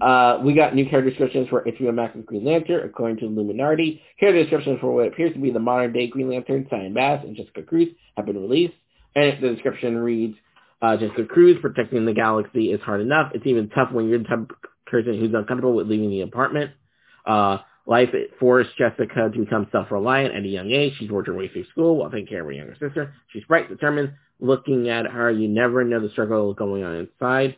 [0.03, 4.03] Uh, we got new character descriptions for HBO Max's Green Lantern, according to Illuminerdi.
[4.21, 7.63] Character descriptions for what appears to be the modern-day Green Lantern, Simon Baz, and Jessica
[7.63, 8.75] Cruz have been released.
[9.17, 10.37] And the description reads,
[10.83, 13.33] uh, Jessica Cruz, protecting the galaxy is hard enough.
[13.35, 14.51] It's even tough when you're the type of
[14.87, 16.73] person who's uncomfortable with leaving the apartment.
[17.27, 20.95] Uh, life forced Jessica to become self-reliant at a young age.
[20.99, 23.15] She's worked her way through school while taking care of her younger sister.
[23.33, 24.13] She's bright, determined.
[24.41, 27.57] Looking at her, you never know the struggle going on inside.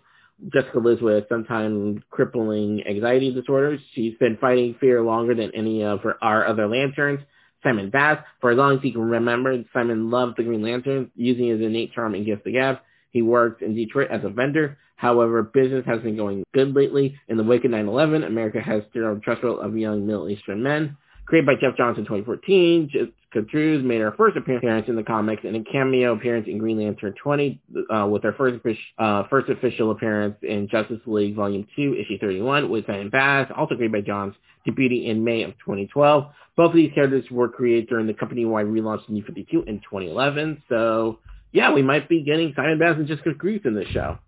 [0.53, 3.81] Jessica lives with sometimes crippling anxiety disorders.
[3.95, 7.21] She's been fighting fear longer than any of her, our other lanterns.
[7.63, 11.49] Simon Baz, for as long as he can remember, Simon loved the Green Lantern, using
[11.49, 12.79] his innate charm and gift to gab.
[13.11, 14.77] He worked in Detroit as a vendor.
[15.05, 17.15] However, business has been going good lately.
[17.29, 20.97] In the wake of 9/11, America has stirred up trust of young Middle Eastern men.
[21.27, 25.57] Created by Jeff Johnson in 2014, Jessica made her first appearance in the comics and
[25.57, 27.61] a cameo appearance in Green Lantern 20
[27.95, 28.65] uh, with her first,
[28.99, 33.75] uh, first official appearance in Justice League Volume 2, Issue 31 with Simon Baz, also
[33.75, 34.35] created by Johns,
[34.67, 36.25] debuting in May of 2012.
[36.57, 40.63] Both of these characters were created during the company-wide relaunch of New 52 in 2011.
[40.71, 41.19] So,
[41.53, 44.19] yeah, we might be getting Simon Baz and Jessica Cruz in this show.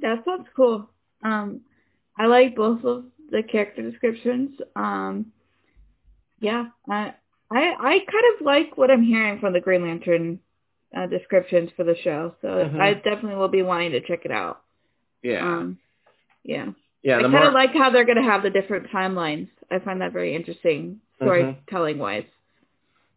[0.00, 0.88] That sounds cool.
[1.22, 1.60] Um,
[2.18, 4.58] I like both of the character descriptions.
[4.74, 5.32] Um,
[6.40, 7.14] yeah, I,
[7.50, 10.40] I I kind of like what I'm hearing from the Green Lantern
[10.96, 12.80] uh, descriptions for the show, so mm-hmm.
[12.80, 14.62] I definitely will be wanting to check it out.
[15.22, 15.46] Yeah.
[15.46, 15.78] Um,
[16.42, 16.70] yeah.
[17.02, 17.18] Yeah.
[17.18, 17.52] I kind of more...
[17.52, 19.48] like how they're going to have the different timelines.
[19.70, 22.02] I find that very interesting storytelling mm-hmm.
[22.02, 22.24] wise.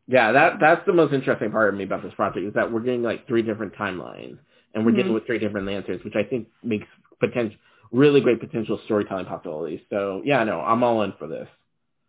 [0.07, 2.81] Yeah, that that's the most interesting part of me about this project is that we're
[2.81, 4.37] getting like three different timelines
[4.75, 4.99] and we're mm-hmm.
[4.99, 6.85] dealing with three different lanterns, which I think makes
[7.19, 7.57] potential
[7.91, 9.79] really great potential storytelling possibilities.
[9.89, 11.47] So yeah, no, I'm all in for this.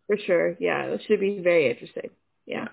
[0.07, 0.55] For sure.
[0.59, 2.09] Yeah, it should be very interesting.
[2.45, 2.67] Yeah.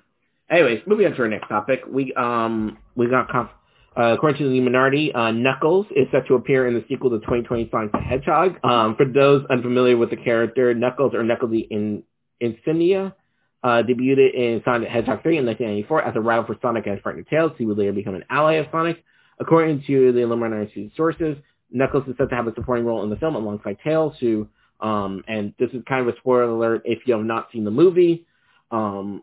[0.50, 1.82] Anyways, moving on to our next topic.
[1.88, 3.50] We um we got conf-
[3.96, 7.20] uh, according to the Illuminerdi, uh, Knuckles is set to appear in the sequel to
[7.20, 8.56] 2020 Sonic the Hedgehog.
[8.64, 12.02] Um, for those unfamiliar with the character, Knuckles or Knuckles in
[12.40, 13.14] Insignia
[13.62, 16.96] uh, debuted in Sonic the Hedgehog 3 in 1994 as a rival for Sonic and
[16.96, 17.52] his partner Tails.
[17.56, 19.04] He would later become an ally of Sonic.
[19.38, 21.36] According to the Illuminerdi sources,
[21.70, 24.48] Knuckles is said to have a supporting role in the film alongside Tails, who,
[24.80, 27.70] um, and this is kind of a spoiler alert if you have not seen the
[27.70, 28.26] movie,
[28.70, 29.22] um,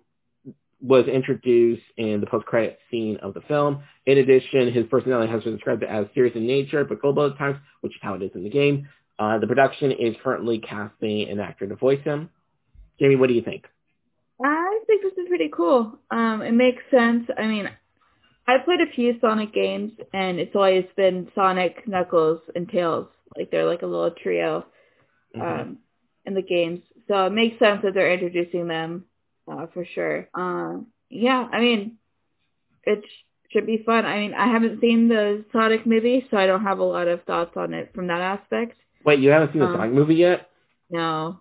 [0.81, 3.83] was introduced in the post-credit scene of the film.
[4.05, 7.57] In addition, his personality has been described as serious in nature, but global at times,
[7.81, 8.87] which is how it is in the game.
[9.19, 12.29] Uh, the production is currently casting an actor to voice him.
[12.99, 13.65] Jamie, what do you think?
[14.43, 15.99] I think this is pretty cool.
[16.09, 17.27] Um, it makes sense.
[17.37, 17.69] I mean,
[18.47, 23.07] I played a few Sonic games, and it's always been Sonic, Knuckles, and Tails.
[23.37, 24.65] Like they're like a little trio
[25.35, 25.61] mm-hmm.
[25.61, 25.77] um,
[26.25, 26.81] in the games.
[27.07, 29.05] So it makes sense that they're introducing them
[29.51, 30.29] uh, for sure.
[30.33, 31.97] Uh, yeah, I mean,
[32.83, 34.05] it sh- should be fun.
[34.05, 37.23] I mean, I haven't seen the Sonic movie, so I don't have a lot of
[37.23, 38.77] thoughts on it from that aspect.
[39.05, 40.49] Wait, you haven't seen the um, Sonic movie yet?
[40.89, 41.39] No,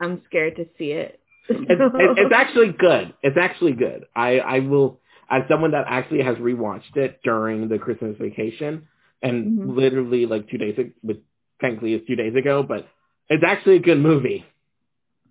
[0.00, 1.20] I'm scared to see it.
[1.48, 3.14] it's, it's actually good.
[3.22, 4.06] It's actually good.
[4.14, 4.99] I I will
[5.30, 8.88] as someone that actually has rewatched it during the Christmas vacation
[9.22, 9.78] and mm-hmm.
[9.78, 11.18] literally like two days ago, but
[11.60, 12.88] thankfully it's two days ago, but
[13.28, 14.44] it's actually a good movie.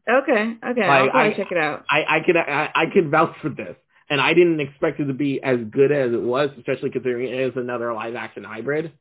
[0.09, 1.85] Okay, okay, like, I'll I, check it out.
[1.89, 3.75] I, I could I, I could vouch for this,
[4.09, 7.39] and I didn't expect it to be as good as it was, especially considering it
[7.39, 8.91] is another live action hybrid.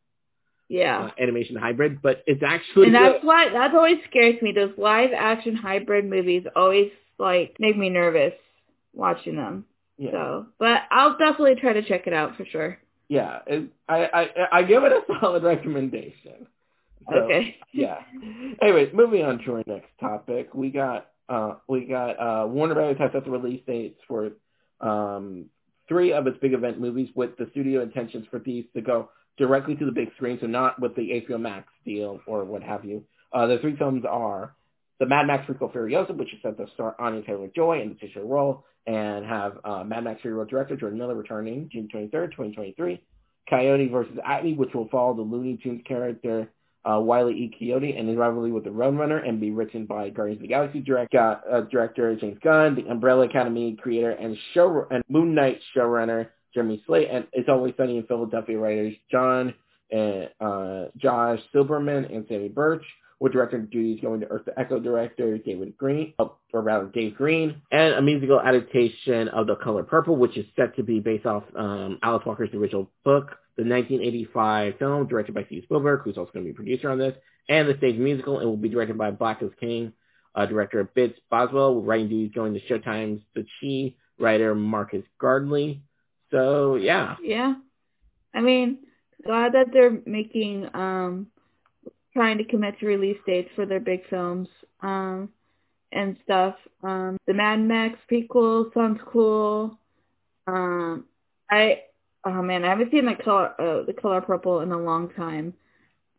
[0.68, 3.26] Yeah, uh, animation hybrid, but it's actually and that's good.
[3.26, 4.52] why that's always scares me.
[4.52, 8.34] Those live action hybrid movies always like make me nervous
[8.92, 9.64] watching them.
[9.98, 10.12] Yeah.
[10.12, 12.78] So, but I'll definitely try to check it out for sure.
[13.08, 16.46] Yeah, it, I, I I give it a solid recommendation.
[17.10, 17.56] So, okay.
[17.72, 17.98] yeah.
[18.62, 22.98] Anyways, moving on to our next topic, we got uh we got uh Warner Brothers
[22.98, 24.30] has set the release dates for
[24.80, 25.46] um
[25.88, 29.08] three of its big event movies with the studio intentions for these to go
[29.38, 32.84] directly to the big screen, so not with the HBO Max deal or what have
[32.84, 33.04] you.
[33.32, 34.54] Uh, the three films are
[34.98, 38.26] the Mad Max prequel Furiosa, which is set to star Anya Taylor-Joy in the titular
[38.26, 43.00] role, and have uh, Mad Max Fury Road director Jordan Miller returning June 23rd, 2023.
[43.48, 46.50] Coyote versus Acme, which will follow the Looney Tunes character
[46.90, 47.54] uh, Wile E.
[47.58, 50.80] Coyote and his rivalry with the Roadrunner and be written by Guardians of the Galaxy
[50.80, 55.60] direct, uh, uh, director James Gunn, the Umbrella Academy creator and show and Moon Knight
[55.76, 59.52] showrunner Jeremy Slate, and It's Always Sunny in Philadelphia writers John
[59.90, 62.84] and uh, Josh Silberman and Samy Burch
[63.20, 67.62] with director duties going to Earth to Echo director David Green, or rather Dave Green,
[67.72, 71.42] and a musical adaptation of The Color Purple, which is set to be based off
[71.56, 76.46] um, Alice Walker's original book, the 1985 film directed by Steve Spielberg, who's also going
[76.46, 77.14] to be producer on this,
[77.48, 79.92] and the stage musical, and will be directed by Black is King
[80.34, 85.82] uh, director Bits Boswell, writing duties going to Showtime's The Chi writer Marcus Gardley.
[86.30, 87.54] So yeah, yeah.
[88.34, 88.78] I mean,
[89.24, 91.28] glad that they're making um
[92.18, 94.48] trying to commit to release dates for their big films
[94.80, 95.28] um,
[95.92, 96.56] and stuff.
[96.82, 99.78] Um, the Mad Max prequel sounds cool.
[100.48, 101.04] Um,
[101.48, 101.82] I
[102.24, 105.54] oh man, I haven't seen the color uh, the color purple in a long time.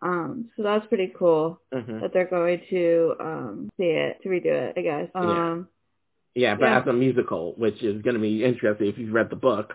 [0.02, 2.00] Um, so that's pretty cool mm-hmm.
[2.00, 4.76] that they're going to um, see it to redo it.
[4.78, 5.10] I guess.
[5.14, 5.68] Um,
[6.34, 6.52] yeah.
[6.52, 6.80] yeah, but yeah.
[6.80, 9.74] as a musical, which is going to be interesting if you've read the book.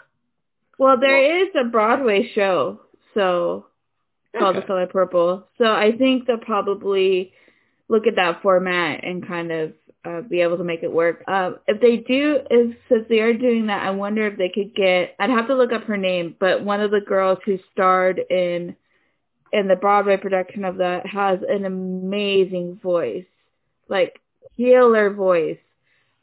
[0.78, 2.80] Well, there well, is a Broadway show,
[3.12, 3.66] so
[4.38, 4.60] called okay.
[4.60, 5.48] The Color Purple.
[5.58, 7.32] So I think they'll probably
[7.88, 9.72] look at that format and kind of
[10.04, 11.24] uh, be able to make it work.
[11.28, 14.74] Um, if they do, if since they are doing that, I wonder if they could
[14.74, 15.14] get.
[15.18, 18.76] I'd have to look up her name, but one of the girls who starred in
[19.52, 23.24] in the Broadway production of that has an amazing voice,
[23.88, 24.20] like
[24.56, 25.58] killer voice.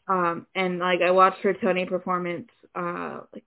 [0.07, 3.45] Um, and like I watched her Tony performance, uh, like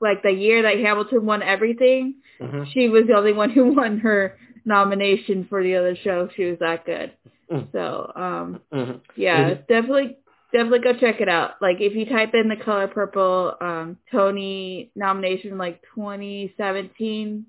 [0.00, 2.66] like the year that Hamilton won everything, Mhm.
[2.72, 6.28] she was the only one who won her nomination for the other show.
[6.34, 7.12] She was that good.
[7.50, 7.72] Mm.
[7.72, 9.00] So, um, Mhm.
[9.16, 9.66] yeah, Mhm.
[9.66, 10.16] definitely,
[10.52, 11.60] definitely go check it out.
[11.62, 17.46] Like if you type in the color purple, um, Tony nomination like 2017,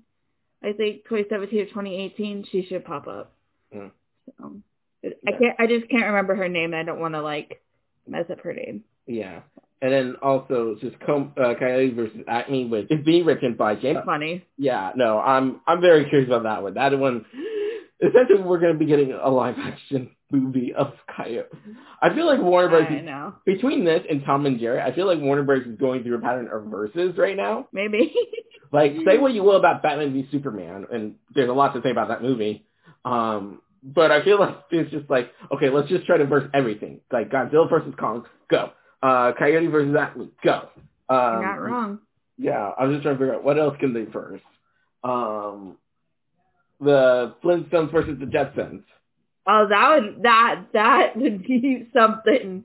[0.62, 3.32] I think 2017 or 2018, she should pop up.
[3.74, 3.90] Mm.
[4.38, 4.60] So,
[5.26, 6.74] I can't, I just can't remember her name.
[6.74, 7.62] I don't want to like
[8.06, 8.84] mess up her name.
[9.06, 9.40] Yeah.
[9.82, 14.00] And then also just Com- uh, Coyote versus Acme, which is being written by James.
[14.04, 14.44] Funny.
[14.58, 16.74] Yeah, no, I'm I'm very curious about that one.
[16.74, 17.24] That one,
[18.02, 21.48] essentially, we're going to be getting a live action movie of Coyote.
[22.02, 22.86] I feel like Warner Bros.
[22.90, 23.34] I is- know.
[23.46, 25.66] between this and Tom and Jerry, I feel like Warner Bros.
[25.66, 27.68] is going through a pattern of verses right now.
[27.72, 28.12] Maybe.
[28.72, 31.90] Like, say what you will about Batman v Superman, and there's a lot to say
[31.90, 32.64] about that movie.
[33.04, 37.00] Um, but I feel like it's just like, okay, let's just try to verse everything.
[37.12, 38.70] Like Godzilla versus Kong, go.
[39.02, 40.68] Uh, Coyote versus Atlas, go.
[41.08, 41.98] Um, You're not wrong.
[42.38, 44.44] Yeah, I'm just trying to figure out what else can they first.
[45.02, 45.76] Um,
[46.80, 48.82] the Flintstones versus the Jetsons.
[49.46, 52.64] Oh, that would that that would be something.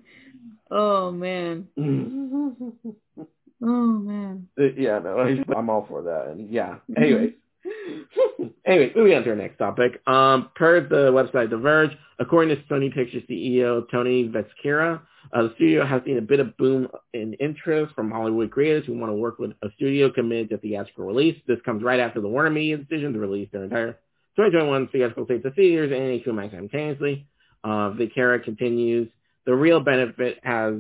[0.72, 1.68] Oh man.
[3.62, 4.48] Oh man.
[4.60, 5.18] Uh, yeah, no,
[5.56, 6.28] I'm all for that.
[6.28, 6.76] And yeah.
[6.96, 7.34] Anyways.
[8.66, 10.06] anyway, moving on to our next topic.
[10.08, 15.02] Um, per the website The Verge, according to Sony Pictures CEO Tony Vinciquerra,
[15.34, 18.98] uh, the studio has seen a bit of boom in interest from Hollywood creators who
[18.98, 21.40] want to work with a studio committed to theatrical release.
[21.48, 23.94] This comes right after the Warner Media decision to release their entire
[24.38, 27.28] 2021 theatrical slate to theaters and HBO Max simultaneously.
[27.64, 29.10] Uh, Vinciquerra continues,
[29.46, 30.76] the real benefit has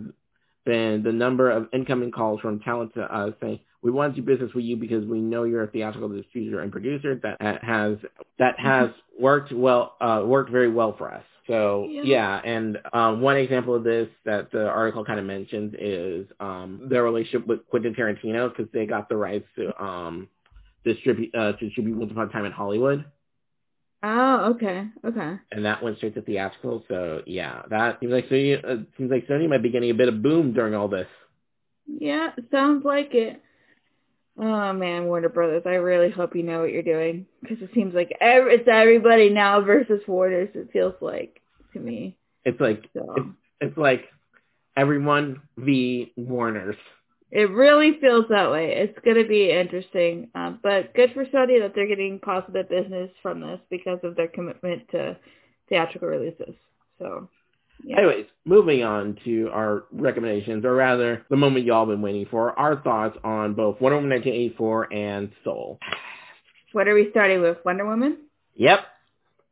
[0.65, 4.25] been the number of incoming calls from talent to us saying, we want to do
[4.25, 7.97] business with you because we know you're a theatrical distributor and producer that has
[8.39, 11.23] that has worked well uh, worked very well for us.
[11.47, 12.03] So Yeah.
[12.03, 16.87] yeah, and um, one example of this that the article kind of mentions is um,
[16.89, 20.27] their relationship with Quentin Tarantino because they got the rights to um,
[20.83, 23.05] distribute uh, to distribute Once Upon a Time in Hollywood,
[24.03, 25.35] Oh, okay, okay.
[25.51, 26.83] and that went straight to theatrical.
[26.87, 30.09] So yeah, that seems like Sony uh, seems like Sony might be getting a bit
[30.09, 31.07] of boom during all this.
[31.87, 33.41] Yeah, sounds like it.
[34.37, 37.93] Oh man, Warner Brothers, I really hope you know what you're doing because it seems
[37.93, 40.49] like ev- it's everybody now versus Warner's.
[40.55, 41.41] It feels like
[41.73, 42.17] to me.
[42.43, 43.27] It's like So it's,
[43.61, 44.05] it's like
[44.75, 46.75] everyone v Warner's.
[47.31, 48.73] it really feels that way.
[48.75, 53.09] It's going to be interesting, um, but good for Sony that they're getting positive business
[53.21, 55.17] from this because of their commitment to
[55.69, 56.55] theatrical releases.
[56.99, 57.29] So
[57.83, 57.97] Yeah.
[57.99, 62.77] Anyways, moving on to our recommendations, or rather, the moment y'all been waiting for, our
[62.81, 65.79] thoughts on both Wonder Woman 1984 and Soul.
[66.71, 67.57] what are we starting with?
[67.65, 68.17] Wonder Woman.
[68.55, 68.79] Yep.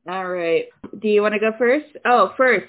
[0.10, 0.66] All right.
[1.00, 1.86] Do you want to go first?
[2.06, 2.66] Oh, first.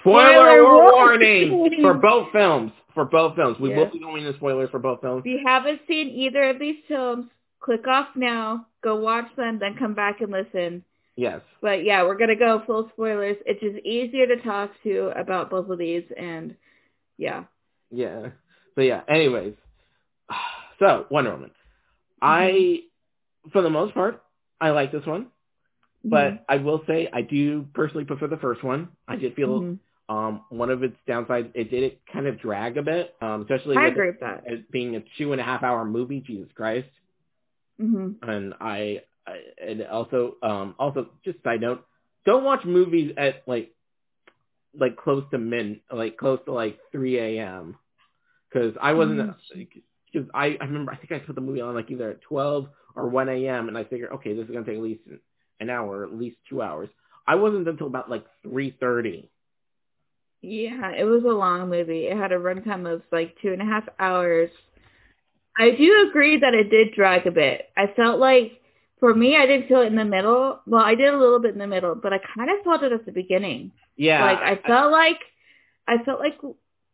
[0.00, 1.78] Spoiler, Spoiler warning warning.
[1.82, 2.72] for both films.
[2.94, 3.78] For both films, we Yeah.
[3.78, 5.22] will be going into spoilers for both films.
[5.24, 7.26] If you haven't seen either of these films,
[7.60, 10.84] click off now, go watch them, then come back and listen.
[11.20, 11.40] Yes.
[11.60, 13.36] But yeah, we're gonna go full spoilers.
[13.44, 16.56] It's just easier to talk to about both of these, and
[17.18, 17.44] yeah,
[17.90, 18.30] Yeah.
[18.74, 19.02] So yeah.
[19.06, 19.54] Anyways,
[20.78, 21.50] so Wonder Woman.
[22.22, 22.80] I,
[23.52, 24.22] for the most part,
[24.60, 25.26] I like this one,
[26.04, 26.42] but Mm-hmm.
[26.48, 28.88] I will say I do personally prefer the first one.
[29.06, 29.78] I did feel Mhm.
[30.08, 33.76] um one of its downsides it did it kind of drag a bit, um, especially
[33.76, 34.44] I with agree with that.
[34.46, 36.20] it being a two and a half hour movie.
[36.20, 36.88] Jesus Christ.
[37.78, 39.02] hmm and I
[39.62, 41.84] and also um also just side note,
[42.24, 43.72] don't watch movies at like
[44.78, 47.76] like close to min like close to like 3 a.m.
[48.48, 49.34] because I wasn't
[50.12, 52.68] because I I remember I think I put the movie on like either at 12
[52.96, 53.68] or 1 a.m.
[53.68, 55.02] and I figured okay this is gonna take at least
[55.60, 56.88] an hour at least two hours.
[57.26, 59.28] I wasn't until about like 3:30.
[60.42, 62.06] Yeah, it was a long movie.
[62.06, 64.50] It had a runtime of like two and a half hours.
[65.58, 67.68] I do agree that it did drag a bit.
[67.76, 68.59] I felt like,
[69.00, 70.60] for me, I didn't feel it in the middle.
[70.66, 72.92] Well, I did a little bit in the middle, but I kind of felt it
[72.92, 73.72] at the beginning.
[73.96, 75.18] Yeah, like I felt like,
[75.88, 76.38] I felt like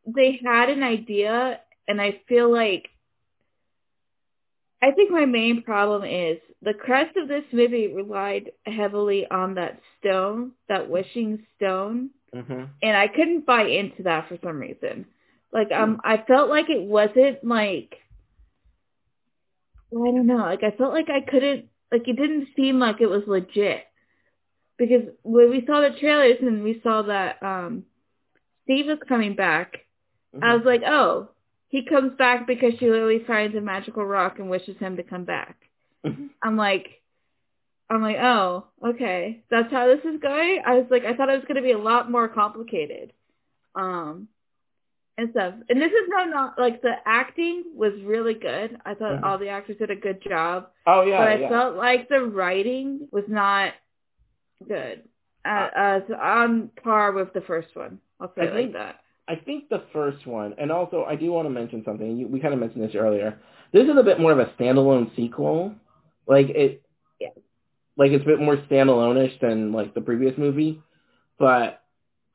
[0.06, 2.88] they had an idea, and I feel like,
[4.82, 9.80] I think my main problem is the crest of this movie relied heavily on that
[10.00, 15.06] stone, that wishing stone hmm and I couldn't buy into that for some reason.
[15.52, 17.96] Like um, I felt like it wasn't like
[19.92, 20.36] I don't know.
[20.36, 23.84] Like I felt like I couldn't like it didn't seem like it was legit
[24.78, 27.84] because when we saw the trailers and we saw that um
[28.64, 29.78] Steve was coming back,
[30.34, 30.44] Mm-hmm.
[30.44, 31.30] I was like, oh,
[31.68, 35.24] he comes back because she literally finds a magical rock and wishes him to come
[35.24, 35.56] back.
[36.04, 36.30] Mhm.
[36.42, 37.02] I'm like,
[37.88, 40.62] I'm like, oh, okay, that's how this is going.
[40.66, 43.12] I was like, I thought it was going to be a lot more complicated,
[43.74, 44.28] um,
[45.18, 45.54] and stuff.
[45.68, 48.78] And this is no, not like the acting was really good.
[48.84, 49.22] I thought Mhm.
[49.24, 51.48] all the actors did a good job, oh yeah, but I yeah.
[51.48, 53.72] felt like the writing was not
[54.66, 55.02] good.
[55.44, 57.98] Uh, uh, so on par with the first one.
[58.20, 59.00] I'll say I think- like that.
[59.28, 62.16] I think the first one, and also I do want to mention something.
[62.16, 63.36] You, we kind of mentioned this earlier.
[63.72, 65.74] This is a bit more of a standalone sequel.
[66.28, 66.82] Like it,
[67.20, 67.30] Yeah.
[67.96, 70.80] like it's a bit more standalone-ish than like the previous movie.
[71.40, 71.82] But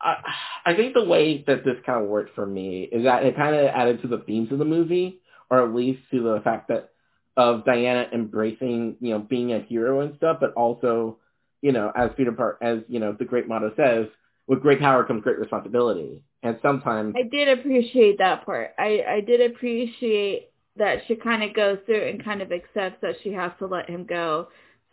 [0.02, 3.36] I, I think the way that this kind of worked for me is that it
[3.36, 6.70] kind of added to the themes of the movie, or at least to the fact
[6.70, 6.89] that
[7.38, 11.18] of Diana embracing, you know, being a hero and stuff, but also,
[11.62, 14.08] you know, as Peter Park, as you know, the great motto says,
[14.47, 16.24] with great power comes great responsibility.
[16.43, 18.72] And sometimes I did appreciate that part.
[18.78, 23.16] I, I did appreciate that she kind of goes through and kind of accepts that
[23.24, 24.47] she has to let him go.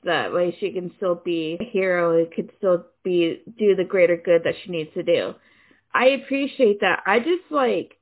[0.04, 4.16] That way she can still be a hero and could still be do the greater
[4.16, 5.34] good that she needs to do.
[5.94, 7.02] I appreciate that.
[7.06, 7.96] I just like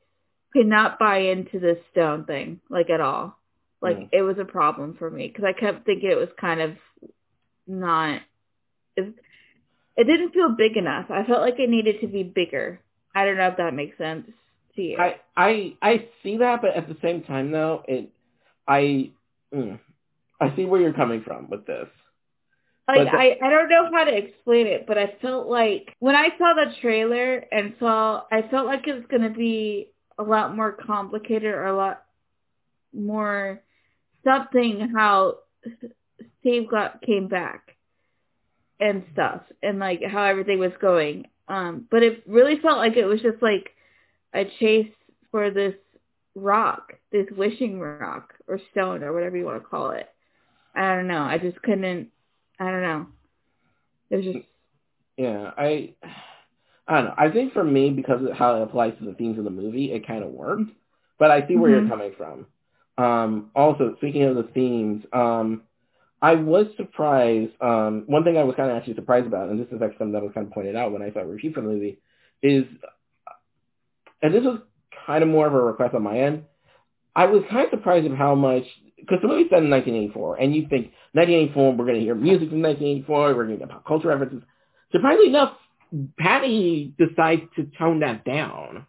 [0.52, 3.38] could not buy into this stone thing like at all.
[3.80, 4.08] Like Mm.
[4.12, 6.76] it was a problem for me because I kept thinking it was kind of
[7.66, 8.22] not.
[8.96, 9.14] It,
[9.96, 11.06] it didn't feel big enough.
[11.10, 12.80] I felt like it needed to be bigger.
[13.14, 14.26] I don't know if that makes sense
[14.76, 14.98] to you.
[14.98, 18.10] I I I see that, but at the same time, though, it
[18.68, 19.10] I
[19.54, 19.78] mm,
[20.40, 21.88] I see where you're coming from with this.
[22.88, 26.14] Like the- I, I don't know how to explain it, but I felt like when
[26.14, 30.54] I saw the trailer and saw I felt like it was gonna be a lot
[30.54, 32.02] more complicated or a lot
[32.94, 33.60] more
[34.24, 35.38] something how
[36.40, 37.76] Steve got came back
[38.78, 41.26] and stuff and like how everything was going.
[41.48, 43.70] Um but it really felt like it was just like
[44.32, 44.92] a chase
[45.32, 45.74] for this
[46.36, 50.08] rock, this wishing rock or stone or whatever you want to call it.
[50.76, 51.22] I don't know.
[51.22, 52.10] I just couldn't
[52.60, 53.06] I don't know.
[54.10, 54.38] It was just
[55.16, 55.94] Yeah, I
[56.88, 57.14] I don't know.
[57.18, 59.92] I think for me, because of how it applies to the themes of the movie,
[59.92, 60.70] it kind of worked.
[61.18, 61.80] But I see where Mhm.
[61.80, 62.46] you're coming from.
[62.98, 65.62] Um, also, speaking of the themes, um,
[66.22, 67.52] I was surprised.
[67.62, 70.12] Um, one thing I was kind of actually surprised about, and this is actually something
[70.12, 71.98] that was kind of pointed out when I saw a review for the movie,
[72.42, 72.64] is,
[74.22, 74.60] and this was
[75.06, 76.44] kind of more of a request on my end.
[77.16, 78.64] I was kind of surprised at how much,
[78.98, 82.48] because the movie's set in 1984, and you think 1984, we're going to hear music
[82.48, 84.42] from 1984, we're going to get pop culture references.
[84.92, 85.52] Surprisingly enough,
[86.18, 88.86] Patty decides to tone that down.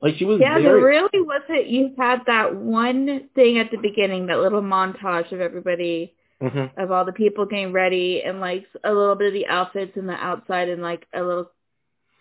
[0.00, 3.78] Like she was yeah, very, there really wasn't you had that one thing at the
[3.78, 6.76] beginning, that little montage of everybody Mhm.
[6.76, 10.08] of all the people getting ready and like a little bit of the outfits and
[10.08, 11.48] the outside and like a little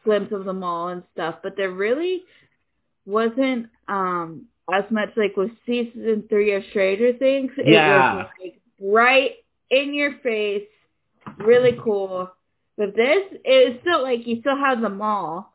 [0.03, 1.37] glimpse of the mall and stuff.
[1.41, 2.23] But there really
[3.07, 7.51] wasn't um as much like with season three of Stranger Things.
[7.57, 8.15] It Yeah.
[8.15, 9.31] was like right
[9.69, 10.67] in your face,
[11.37, 12.31] really cool.
[12.77, 15.53] But this is still like you still have the mall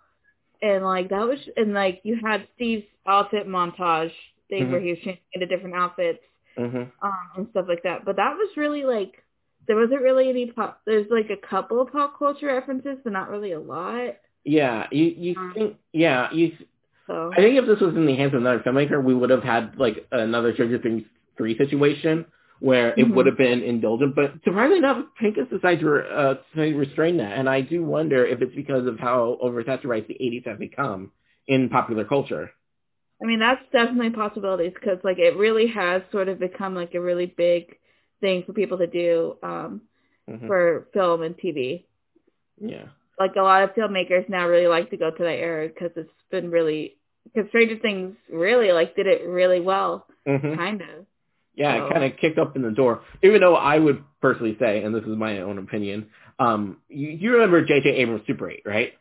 [0.62, 4.12] and like that was and like you had Steve's outfit montage
[4.48, 4.70] thing Mhm.
[4.70, 6.22] where he was changing into different outfits
[6.56, 6.90] Mhm.
[7.02, 8.04] um, and stuff like that.
[8.04, 9.22] But that was really like
[9.66, 10.80] there wasn't really any pop.
[10.86, 14.16] There's like a couple of pop culture references, but not really a lot.
[14.44, 16.52] Yeah, you you Um, think yeah you.
[17.06, 19.42] So I think if this was in the hands of another filmmaker, we would have
[19.42, 21.02] had like another Stranger Things
[21.36, 22.26] three situation
[22.60, 23.14] where it Mhm.
[23.14, 24.14] would have been indulgent.
[24.14, 28.40] But surprisingly enough, Jenkins decided to, uh, to restrain that, and I do wonder if
[28.42, 31.12] it's because of how oversaturated the '80s have become
[31.46, 32.50] in popular culture.
[33.22, 37.00] I mean that's definitely possibilities because like it really has sort of become like a
[37.00, 37.76] really big
[38.20, 39.82] thing for people to do um,
[40.28, 40.46] Mhm.
[40.46, 41.86] for film and TV.
[42.60, 42.88] Yeah.
[43.18, 46.10] Like a lot of filmmakers now really like to go to that era because it's
[46.30, 46.95] been really
[47.32, 51.06] because Stranger Things really like did it really well, hmm kind of.
[51.54, 53.00] Yeah, So- it kind of kicked up in the door.
[53.22, 56.08] Even though I would personally say, and this is my own opinion,
[56.38, 57.88] um, you, you remember J.J.
[57.96, 58.92] Abrams' Super 8, right?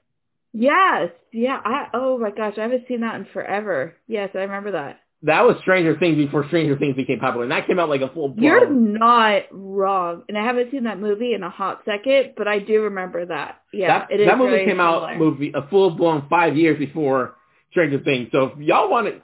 [0.54, 1.60] Yes, yeah.
[1.64, 3.94] I oh my gosh, I haven't seen that in forever.
[4.08, 5.02] Yes, I remember that.
[5.24, 8.08] That was Stranger Things before Stranger Things became popular, and that came out like a
[8.10, 8.44] full blown.
[8.44, 12.60] You're not wrong, and I haven't seen that movie in a hot second, but I
[12.60, 13.62] do remember that.
[13.74, 17.36] Yeah, that, it is that movie came out movie a full blown five years before
[17.76, 18.30] Stranger Things.
[18.32, 19.22] So if y'all want to,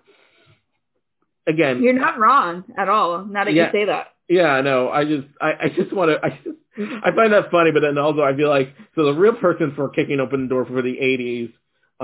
[1.51, 3.23] again, You're not wrong at all.
[3.25, 3.67] Now that Yeah.
[3.67, 4.07] you say that.
[4.27, 6.57] Yeah, no, I just, I, I just want to, I just,
[7.03, 9.89] I find that funny, but then also I feel like, so the real person for
[9.89, 11.51] kicking open the door for the '80s,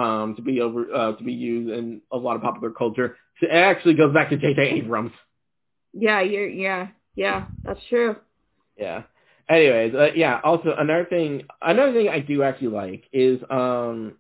[0.02, 3.50] um, to be over, uh, to be used in a lot of popular culture, it
[3.50, 4.62] actually goes back to J.J.
[4.62, 5.12] Abrams.
[5.94, 6.50] Yeah, you're.
[6.50, 8.18] Yeah, yeah, that's true.
[8.78, 9.04] Yeah.
[9.50, 10.42] Anyways, uh, yeah.
[10.44, 14.16] Also, another thing, another thing I do actually like is, um,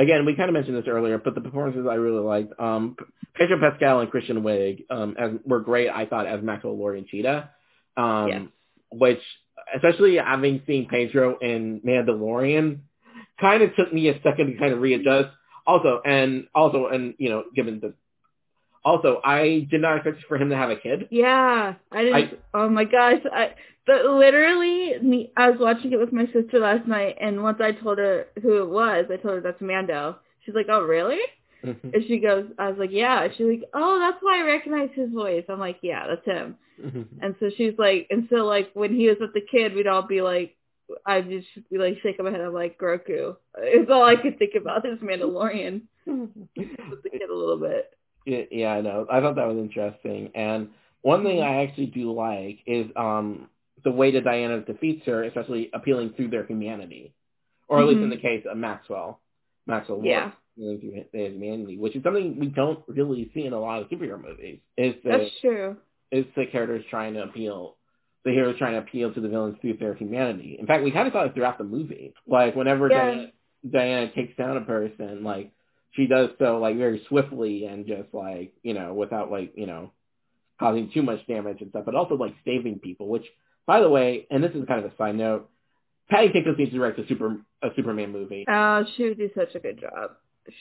[0.00, 2.58] again, we kind of mentioned this earlier, but the performances I really liked.
[2.58, 2.96] Um,
[3.34, 7.06] Pedro Pascal and Kristen Wiig um, as, were great, I thought, as Maxwell Lord and
[7.06, 7.50] Cheetah.
[7.96, 8.52] Um.
[8.92, 9.20] Which,
[9.76, 12.80] especially having seen Pedro in Mandalorian,
[13.40, 15.28] kind of took me a second to kind of readjust.
[15.66, 17.94] Also, and also, and you know, given the,
[18.84, 21.08] also, I did not expect for him to have a kid.
[21.10, 22.40] Yeah, I didn't.
[22.54, 23.54] oh my gosh, I.
[23.86, 25.32] But literally, me.
[25.36, 28.62] I was watching it with my sister last night, and once I told her who
[28.62, 30.16] it was, I told her that's Mando.
[30.44, 31.18] She's like, "Oh, really?"
[31.64, 31.92] Mhm.
[31.94, 35.10] And she goes, "I was like, yeah." She's like, "Oh, that's why I recognize his
[35.10, 37.06] voice." I'm like, "Yeah, that's him." Mhm.
[37.20, 40.02] And so she's like, and so like when he was with the kid, we'd all
[40.06, 40.56] be like,
[41.06, 42.40] I'd just be like shaking my head.
[42.40, 43.36] I'm like, Grogu.
[43.58, 47.90] It's all I could think about is Mandalorian with the kid a little bit.
[48.30, 49.06] Yeah, yeah, I know.
[49.10, 50.30] I thought that was interesting.
[50.36, 50.68] And
[51.02, 53.48] one thing I actually do like is um
[53.82, 57.12] the way that Diana defeats her, especially appealing through their humanity,
[57.68, 58.10] or at least in Mhm.
[58.10, 59.20] the case of Maxwell.
[59.66, 60.30] Maxwell Lord, Yeah.
[60.56, 63.88] appealing through their humanity, which is something we don't really see in a lot of
[63.88, 64.60] superhero movies.
[64.76, 65.76] Is the That's true.
[66.12, 67.76] is the characters trying to appeal,
[68.24, 70.56] the heroes trying to appeal to the villains through their humanity.
[70.58, 72.14] In fact, we kind of saw it throughout the movie.
[72.26, 72.98] Like whenever Yeah.
[73.06, 73.32] Diana,
[73.68, 75.50] Diana takes down a person, like
[75.92, 79.90] she does so like very swiftly and just like you know without like you know
[80.60, 83.08] causing too much damage and stuff, but also like saving people.
[83.08, 83.24] Which,
[83.66, 85.48] by the way, and this is kind of a side note,
[86.10, 88.44] Patty Jenkins needs to direct a super a Superman movie.
[88.48, 90.12] Oh, she would do such a good job.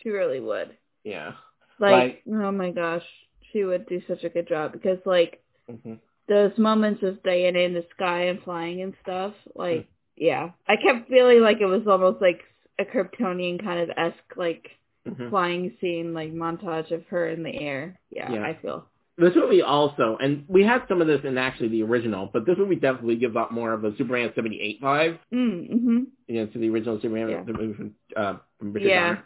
[0.01, 0.75] She really would.
[1.03, 1.31] Yeah.
[1.79, 3.03] Like, oh my gosh,
[3.51, 5.95] she would do such a good job because like hmm
[6.27, 11.09] those moments of Diana in the sky and flying and stuff, like, yeah, I kept
[11.09, 12.41] feeling like it was almost like
[12.77, 14.69] a Kryptonian kind of esque like
[15.15, 17.99] hmm flying scene, like montage of her in the air.
[18.11, 18.43] Yeah, Yeah.
[18.43, 18.85] I feel.
[19.17, 22.57] This movie also, and we had some of this in actually the original, but this
[22.57, 25.97] movie definitely gives up more of a Superman 78 vibe, Mm, mm-hmm.
[26.27, 27.43] you know, to the original Superman, Yeah.
[27.43, 29.07] the movie from, uh, from Richard Yeah.
[29.09, 29.23] Donner.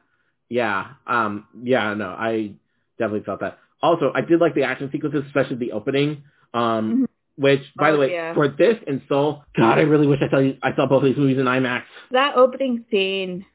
[0.50, 0.88] Yeah.
[1.06, 2.54] Um, yeah, no, I
[2.98, 3.60] definitely felt that.
[3.84, 6.24] Also, I did like the action sequences, especially the opening,
[6.56, 7.06] um, Mhm.
[7.36, 8.34] which, by Oh, the way, yeah.
[8.34, 11.18] for this and Soul, God, I really wish I saw, I saw both of these
[11.18, 11.84] movies in IMAX.
[12.12, 13.46] That opening scene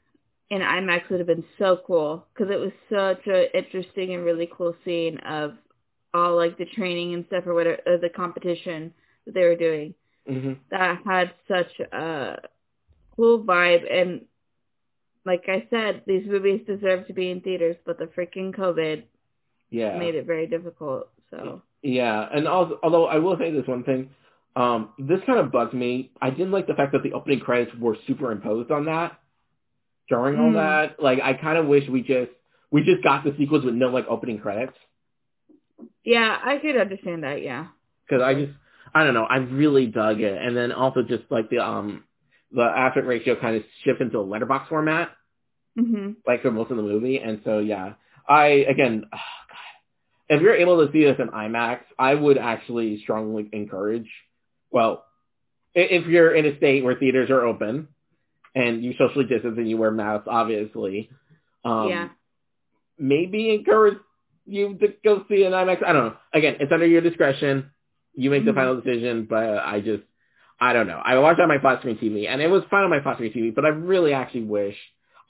[0.51, 4.49] in IMAX would have been so cool because it was such a interesting and really
[4.57, 5.53] cool scene of
[6.15, 8.93] all like the training and stuff or whatever, uh, the competition
[9.27, 9.95] that they were doing.
[10.27, 12.37] hmm that had such a
[13.17, 14.23] cool vibe and
[15.25, 19.03] like I said, these movies deserve to be in theaters, but the freaking COVID
[19.71, 19.99] Yeah.
[19.99, 21.09] made it very difficult.
[21.31, 24.11] So Yeah, and also, although I will say this one thing,
[24.57, 26.11] um, this kind of bugged me.
[26.21, 29.19] I didn't like the fact that the opening credits were superimposed on that
[30.09, 30.55] during all Mm.
[30.55, 31.03] that.
[31.03, 32.31] Like, I kind of wish we just
[32.71, 34.75] we just got the sequels with no like opening credits
[36.05, 37.43] yeah, I could understand that.
[37.43, 37.67] Yeah,
[38.09, 38.53] because I just
[38.95, 42.05] I don't know I really dug it, and then also just like the um
[42.53, 45.11] the aspect ratio kind of shifts into a letterbox format
[45.79, 47.95] hmm like for most of the movie, and so yeah,
[48.29, 49.05] I again.
[49.13, 50.37] Oh, God.
[50.37, 54.09] If you're able to see this in IMAX, I would actually strongly encourage.
[54.71, 55.05] Well,
[55.75, 57.89] if you're in a state where theaters are open
[58.55, 61.11] and you socially distance and you wear masks, obviously,
[61.65, 62.09] um, yeah,
[62.99, 63.99] maybe encourage
[64.47, 65.85] you to go see an IMAX.
[65.85, 66.17] I don't know.
[66.33, 67.71] Again, it's under your discretion.
[68.15, 68.57] You make the Mhm.
[68.57, 70.03] final decision, but I just,
[70.61, 71.01] I don't know.
[71.05, 73.17] I watched it on my flat screen TV, and it was fine on my flat
[73.17, 74.77] screen TV, but I really actually wish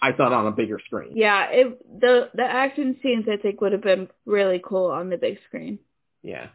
[0.01, 1.13] I saw it on a bigger screen.
[1.17, 1.51] yeah.
[1.51, 5.39] It the the action scenes I think would have been really cool on the big
[5.49, 5.81] screen.
[6.23, 6.47] Yeah.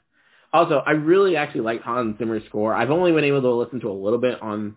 [0.53, 2.73] Also, I really actually like Hans Zimmer's score.
[2.73, 4.75] I've only been able to listen to a little bit on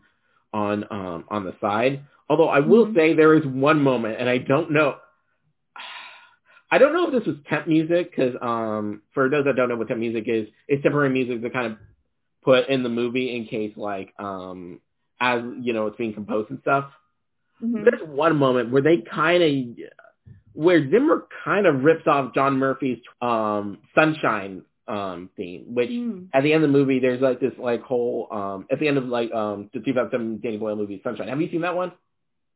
[0.53, 2.03] on um on the side.
[2.29, 2.95] Although I will Mhm.
[2.95, 4.97] say there is one moment, and I don't know.
[6.71, 9.77] I don't know if this was temp music because um for those that don't know
[9.77, 11.79] what temp music is, it's temporary music that kind of
[12.45, 14.81] put in the movie in case like um
[15.21, 16.91] as you know it's being composed and stuff.
[17.61, 19.87] hmm There's one moment where they kind of,
[20.55, 26.29] where Zimmer kind of rips off John Murphy's um, Sunshine um theme which mm.
[26.33, 28.99] at the end of the movie there's like this like whole um at the end
[28.99, 31.93] of like um the 2007 danny boyle movie sunshine have you seen that one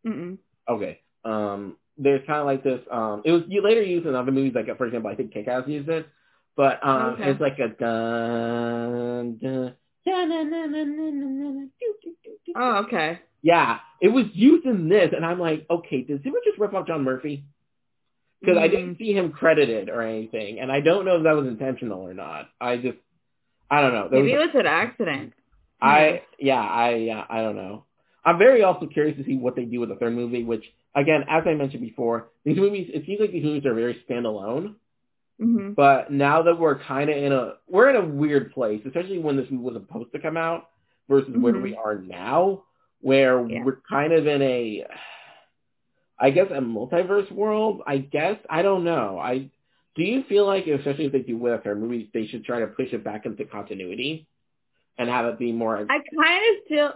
[0.07, 0.39] Mm-mm.
[0.69, 4.31] okay um there's kind of like this um it was you later used in other
[4.33, 6.07] movies like for example i think kick-ass used it
[6.57, 7.31] but um okay.
[7.31, 9.75] it's like a dun, dun,
[10.07, 12.55] dun dun dun dun dun.
[12.57, 16.59] oh okay yeah it was used in this and i'm like okay does zimmer just
[16.59, 17.45] rip off john murphy
[18.41, 21.47] because I didn't see him credited or anything, and I don't know if that was
[21.47, 22.49] intentional or not.
[22.61, 22.97] I just,
[23.71, 24.09] I don't know.
[24.09, 25.33] There Maybe was, it was an accident.
[25.83, 27.85] I, yeah, I, yeah, I don't know.
[28.25, 30.65] I'm very also curious to see what they do with the third movie, which,
[30.95, 34.75] again, as I mentioned before, these movies, it seems like these movies are very standalone.
[35.39, 39.19] hmm But now that we're kind of in a, we're in a weird place, especially
[39.19, 40.69] when this movie was supposed to come out
[41.09, 41.63] versus where Mhm.
[41.63, 42.65] we are now,
[43.01, 43.65] where Yeah.
[43.65, 44.87] we're kind of in a,
[46.21, 47.83] I guess a multiverse world.
[47.87, 49.19] I guess I don't know.
[49.19, 49.51] I
[49.97, 52.67] do you feel like, especially if they do with our movies, they should try to
[52.69, 54.27] push it back into continuity
[54.99, 55.79] and have it be more.
[55.79, 56.93] I kind of feel.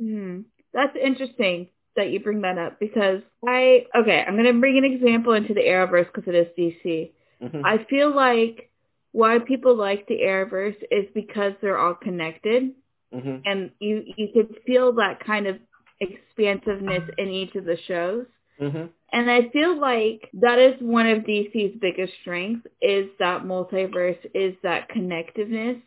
[0.00, 0.40] Hmm,
[0.72, 4.24] that's interesting that you bring that up because I okay.
[4.26, 7.12] I'm gonna bring an example into the Arrowverse because it is DC.
[7.42, 7.62] Mhm.
[7.64, 8.70] I feel like
[9.12, 12.74] why people like the Arrowverse is because they're all connected,
[13.14, 13.42] Mhm.
[13.46, 15.58] and you you could feel that kind of
[16.00, 18.26] expansiveness in each of the shows.
[18.60, 18.90] Mhm.
[19.12, 24.54] And I feel like that is one of DC's biggest strengths is that multiverse, is
[24.62, 25.80] that connectiveness.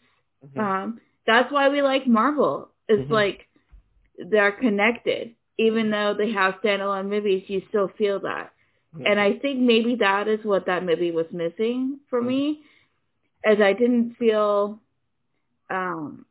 [0.45, 0.59] Mhm.
[0.59, 2.69] Um, that's why we like Marvel.
[2.87, 3.11] It's Mhm.
[3.11, 3.47] like
[4.17, 5.35] they're connected.
[5.57, 8.51] Even though they have standalone movies, you still feel that.
[9.05, 12.63] And I think maybe that is what that movie was missing for me,
[13.45, 14.79] as I didn't feel
[15.69, 16.25] um,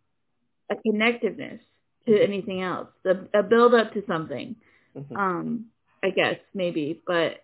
[0.70, 1.61] a connectiveness
[2.07, 4.57] to anything else, the, a build up to something.
[5.16, 5.66] Um,
[6.03, 7.42] I guess maybe, but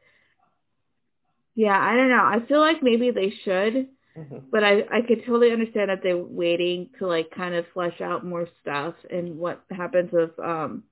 [1.55, 2.17] yeah, I don't know.
[2.25, 4.45] I feel like maybe they should, Mhm.
[4.51, 8.25] but I I could totally understand that they're waiting to like kind of flesh out
[8.25, 10.85] more stuff and what happens with um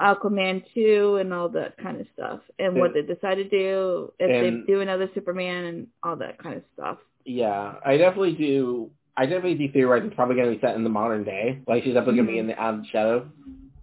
[0.00, 4.28] Aquaman 2 and all that kind of stuff and what they decide to do if
[4.28, 6.98] And- they do another Superman and all that kind of stuff.
[7.24, 8.90] Yeah, I definitely do.
[9.16, 11.60] I definitely do theorize it's probably going to be set in the modern day.
[11.68, 13.30] Like she's definitely going to be in the Out of Shadow.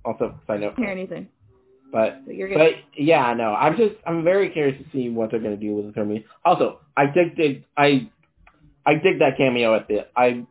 [0.04, 0.76] Also, side note.
[0.78, 1.30] Hear anything?
[1.92, 5.40] But But you're but yeah, no, I'm just I'm very curious to see what they're
[5.42, 6.26] going to do with the third movie.
[6.46, 8.10] Also, I dig dig I
[8.86, 10.46] I dig that cameo at the I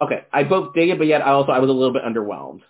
[0.00, 2.60] okay I both dig it, but yet I also I was a little bit underwhelmed.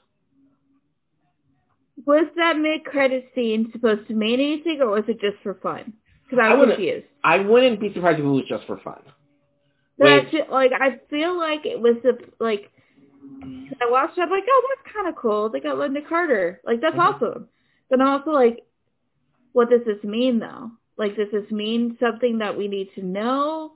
[2.06, 5.92] was that mid credit scene supposed to mean anything or was it just for fun?
[6.24, 7.06] Because I I was wouldn't- confused.
[7.22, 9.00] I wouldn't be surprised if it was just for fun.
[9.98, 10.50] But I Wait.
[10.50, 12.70] like I feel like it was the like
[13.80, 15.48] I watched it, I'm like, oh, that's kind of cool.
[15.48, 16.60] They got Lynda Carter.
[16.64, 16.98] Like that's Mhm.
[17.14, 17.48] awesome.
[17.90, 18.64] But I'm also like,
[19.52, 20.70] what does this mean though?
[20.96, 23.72] Like, does this mean something that we need to know,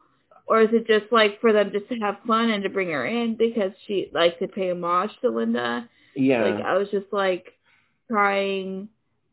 [0.46, 3.04] or is it just like for them just to have fun and to bring her
[3.06, 5.88] in because she like to pay homage to Lynda?
[6.14, 7.52] Yeah, Like I was just like
[8.10, 8.88] trying.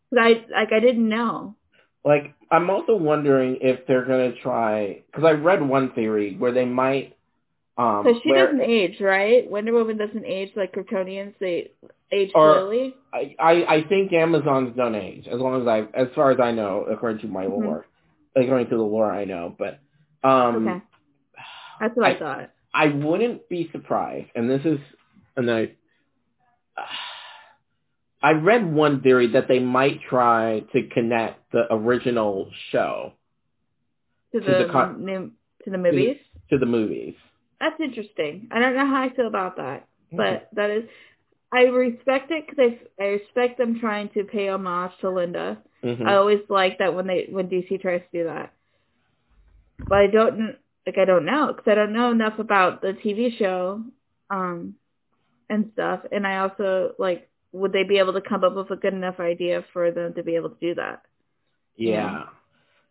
[0.09, 1.55] Cause I like I didn't know.
[2.03, 6.65] like I'm also wondering if they're gonna try because I read one theory where they
[6.65, 7.15] might
[7.78, 9.49] um Because she where- doesn't age, right?
[9.49, 11.34] Wonder Woman doesn't age like Kryptonians.
[11.39, 11.71] They
[12.12, 12.95] age slowly.
[13.14, 16.51] I, I I think Amazons don't age as long as I as far as I
[16.51, 17.49] know according to my Mhm.
[17.51, 17.86] lore
[18.36, 19.80] according to the lore I know but
[20.24, 20.82] um Okay.
[21.80, 22.49] That's what I, I- thought.
[22.74, 24.80] I wouldn't be surprised and this is
[25.38, 25.72] and I
[28.22, 33.14] I read one theory that they might try to connect the original show
[34.34, 34.93] To to the, the co-
[35.66, 36.18] to the movies.
[36.49, 37.16] to the movies.
[37.60, 38.49] That's interesting.
[38.51, 40.84] I don't know how I feel about that, but that is.
[41.51, 45.57] I respect it because I, I respect them trying to pay homage to Lynda.
[45.83, 46.07] Mhm.
[46.07, 48.53] I always like that when they when DC tries to do that.
[49.87, 53.37] But I don't like I don't know because I don't know enough about the TV
[53.37, 53.83] show,
[54.29, 54.75] um,
[55.49, 56.01] and stuff.
[56.11, 59.19] And I also like would they be able to come up with a good enough
[59.19, 61.03] idea for them to be able to do that?
[61.75, 62.25] Yeah.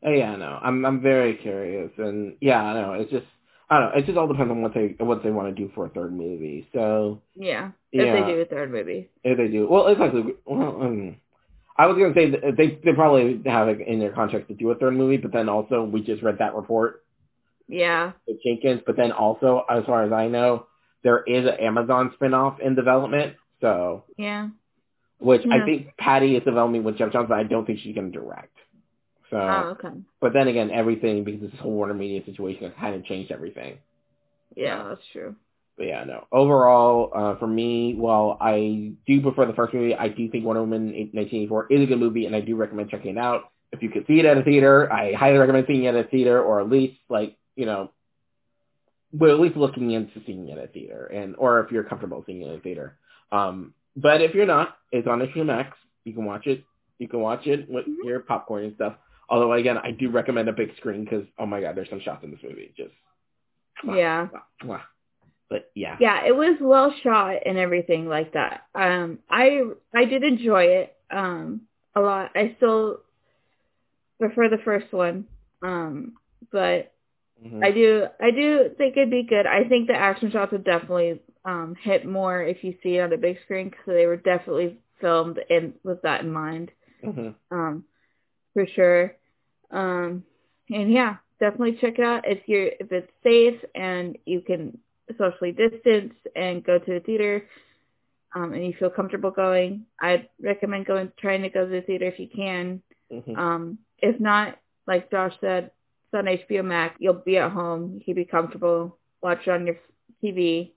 [0.02, 0.58] Oh, yeah, no.
[0.62, 2.92] I'm I'm very curious and yeah, I know.
[2.94, 3.26] It's just
[3.70, 5.70] I don't know, it just all depends on what they what they want to do
[5.74, 6.68] for a third movie.
[6.72, 8.12] So Yeah, if Yeah.
[8.26, 9.08] they do a third movie.
[9.24, 11.16] if they do well it's likely well um,
[11.76, 14.70] I was gonna say that they they probably have it in their contract to do
[14.70, 17.04] a third movie, but then also we just read that report
[17.68, 18.12] Yeah.
[18.28, 20.66] with Jenkins, but then also as far as I know,
[21.02, 23.36] there is an Amazon spinoff in development.
[23.60, 24.48] So Yeah.
[25.18, 28.56] which I think Patty is developing with Jeff Johnson, I don't think she's gonna direct.
[29.34, 29.88] So Oh, okay.
[30.20, 33.78] But then again, everything because this whole Warner Media situation has kind of changed everything.
[34.56, 35.34] Yeah, that's true.
[35.76, 36.26] But yeah, no.
[36.30, 40.60] Overall, uh, for me, while I do prefer the first movie, I do think Wonder
[40.62, 43.50] Woman 1984 is a good movie, and I do recommend checking it out.
[43.72, 46.08] If you could see it at a theater, I highly recommend seeing it at a
[46.08, 47.90] theater, or at least like you know,
[49.12, 52.22] well, at least looking into seeing it at a theater, and or if you're comfortable
[52.24, 52.96] seeing it at a theater.
[53.32, 55.76] Um, but if you're not, it's on HBO Max.
[56.04, 56.62] You can watch it.
[57.00, 58.04] You can watch it with Mhm.
[58.04, 58.96] your popcorn and stuff.
[59.28, 62.24] Although again, I do recommend a big screen because oh my god, there's some shots
[62.24, 62.92] in this movie just.
[63.84, 64.28] mwah, Yeah.
[64.28, 64.80] mwah, mwah.
[65.50, 65.96] But yeah.
[66.00, 68.62] Yeah, it was well shot and everything like that.
[68.74, 69.60] Um, I
[69.94, 71.62] I did enjoy it um
[71.94, 72.30] a lot.
[72.34, 73.00] I still
[74.18, 75.26] prefer the first one,
[75.62, 76.14] um,
[76.50, 76.92] but
[77.44, 77.64] Mhm.
[77.64, 79.46] I do I do think it'd be good.
[79.46, 83.12] I think the action shots would definitely um hit more if you see it on
[83.12, 86.70] a big screen because they were definitely filmed in with that in mind.
[87.02, 87.34] Mhm.
[87.50, 87.84] um,
[88.54, 89.16] for sure.
[89.70, 90.24] Um,
[90.70, 94.78] and yeah, definitely check it out if you're if it's safe and you can
[95.18, 97.46] socially distance and go to the theater,
[98.34, 99.84] um, and you feel comfortable going.
[100.00, 102.82] I'd recommend going trying to go to the theater if you can.
[103.12, 103.36] Mhm.
[103.36, 106.96] Um, if not, like Josh said, it's on HBO Max.
[106.98, 107.94] You'll be at home.
[107.94, 109.76] You can be comfortable, watch it on your
[110.22, 110.72] TV,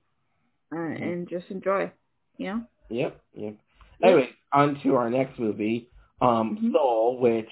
[0.74, 1.92] uh, and just enjoy.
[2.38, 2.64] You know.
[2.90, 3.56] Yep, yep.
[4.04, 5.90] Anyway, on to our next movie,
[6.22, 6.72] um, Mhm.
[6.74, 7.50] Soul, which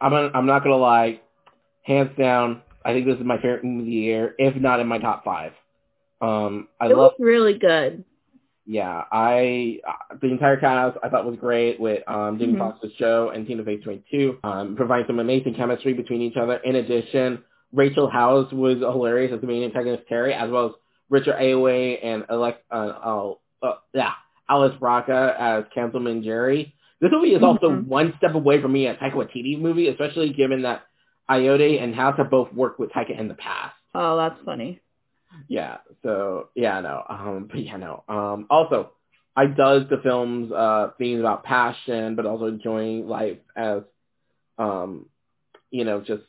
[0.00, 1.20] I'm gonna, I'm not gonna lie,
[1.82, 4.86] hands down, I think this is my favorite movie of the year, if not in
[4.86, 5.52] my top five.
[6.20, 8.04] Um, I it love, was really good.
[8.66, 12.58] yeah, I uh, the entire cast I thought was great with um Jamie Mhm.
[12.58, 16.56] Foxx's Joe and Tina Fey's 22, um, providing some amazing chemistry between each other.
[16.56, 20.72] In addition, Rachel House was hilarious as the main antagonist Terry, as well as
[21.08, 24.12] Richard Ayoade and Alex, uh, uh, uh, yeah,
[24.48, 26.74] Alice Braga as Councilman Jerry.
[27.00, 27.86] This movie is also Mhm.
[27.86, 30.82] one step away from me a Taika Waititi movie, especially given that
[31.30, 33.74] Ayoade and House have both worked with Taika in the past.
[33.94, 34.80] Oh, that's funny.
[35.48, 38.04] Yeah, so yeah, no, um, but yeah, no.
[38.08, 38.92] Um, also,
[39.36, 43.82] I does the film's uh themes about passion, but also enjoying life as,
[44.58, 45.06] um,
[45.70, 46.22] you know, just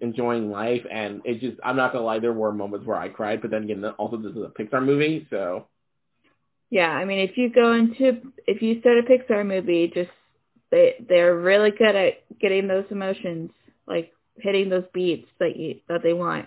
[0.00, 3.40] enjoying life, and it just I'm not gonna lie, there were moments where I cried,
[3.42, 5.66] but then again, also this is a Pixar movie, so
[6.72, 10.10] Yeah, I mean, if you go into if you start a Pixar movie, just
[10.72, 13.50] they they're really good at getting those emotions,
[13.86, 16.46] like hitting those beats that you that they want.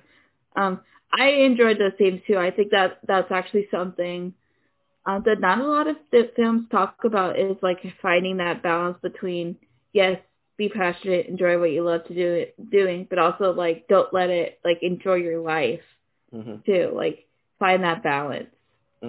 [0.57, 0.81] Um,
[1.17, 2.37] I enjoyed those themes too.
[2.37, 4.33] I think that that's actually something
[5.05, 5.97] um, that not a lot of
[6.35, 9.57] films talk about is like finding that balance between
[9.93, 10.17] yes,
[10.57, 14.59] be passionate, enjoy what you love to do doing, but also like don't let it
[14.65, 15.81] like enjoy your life
[16.31, 16.91] hmm too.
[16.95, 17.27] Like
[17.59, 18.49] find that balance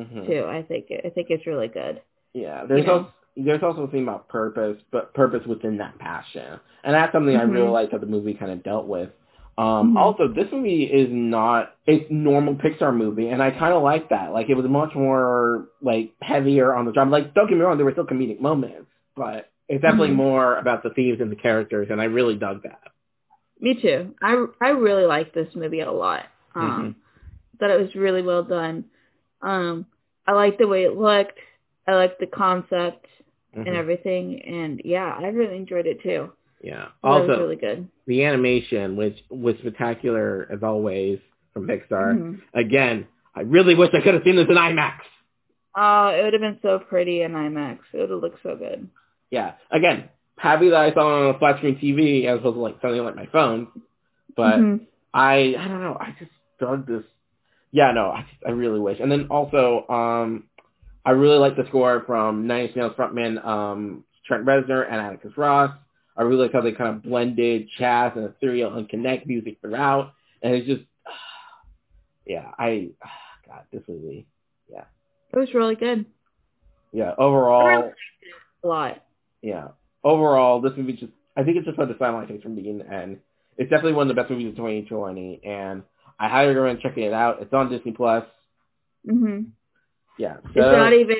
[0.04, 0.44] hmm too.
[0.46, 2.02] I think I think it's really good.
[2.34, 2.92] Yeah, there's You know?
[2.98, 7.36] also there's also a theme about purpose, but purpose within that passion, and that's something
[7.36, 9.10] I really like that the movie kind of dealt with.
[9.58, 9.98] Um, Mhm.
[9.98, 14.32] Also, this movie is not a normal Pixar movie, and I kind of like that.
[14.32, 17.10] Like, it was much more like heavier on the drama.
[17.10, 20.16] Like, don't get me wrong, there were still comedic moments, but it's definitely Mhm.
[20.16, 22.80] more about the themes and the characters, and I really dug that.
[23.60, 24.14] Me too.
[24.22, 26.26] I I really liked this movie a lot.
[26.54, 26.96] Um,
[27.58, 28.84] thought it was really well done.
[29.42, 29.86] Um,
[30.26, 31.38] I liked the way it looked.
[31.86, 33.06] I liked the concept
[33.56, 33.66] Mhm.
[33.66, 36.32] and everything, and yeah, I really enjoyed it too.
[36.62, 36.88] Yeah.
[37.02, 37.88] Thought it was Also, really good.
[38.06, 41.20] the animation, which was spectacular as always
[41.52, 42.18] from Pixar.
[42.18, 42.40] Mhm.
[42.54, 45.00] Again, I really wish I could have seen this in IMAX.
[45.74, 47.78] Oh, it would have been so pretty in IMAX.
[47.92, 48.88] It would have looked so good.
[49.30, 50.08] yeah, again,
[50.38, 53.02] happy that I saw it on a flat screen TV as opposed to like something
[53.04, 53.68] like my phone.
[54.36, 54.86] But Mhm.
[55.12, 57.04] I, I don't know, I just dug this.
[57.76, 58.98] Yeah, no, I I really wish.
[59.00, 60.44] And then also, um,
[61.04, 65.36] I really like the score from Nine Inch Nails frontman um, Trent Reznor and Atticus
[65.36, 65.70] Ross.
[66.16, 70.14] I really like how they kind of blended jazz and ethereal and connect music throughout.
[70.42, 70.80] And it's just,
[72.26, 72.88] yeah, I,
[73.46, 74.26] God, this movie,
[74.72, 74.84] yeah,
[75.34, 76.06] It was really good.
[76.92, 77.12] yeah.
[77.18, 77.92] Overall,
[78.64, 79.04] A lot.
[79.42, 79.68] yeah.
[80.02, 82.90] Overall, this movie just, I think it's just like the silent things from beginning to
[82.92, 83.18] end.
[83.58, 85.82] It's definitely one of the best movies of 2020, and
[86.18, 87.42] I highly recommend checking it out.
[87.42, 88.24] It's on Disney Plus.
[89.06, 89.50] Mhm.
[90.18, 90.38] Yeah.
[90.44, 91.16] It's not even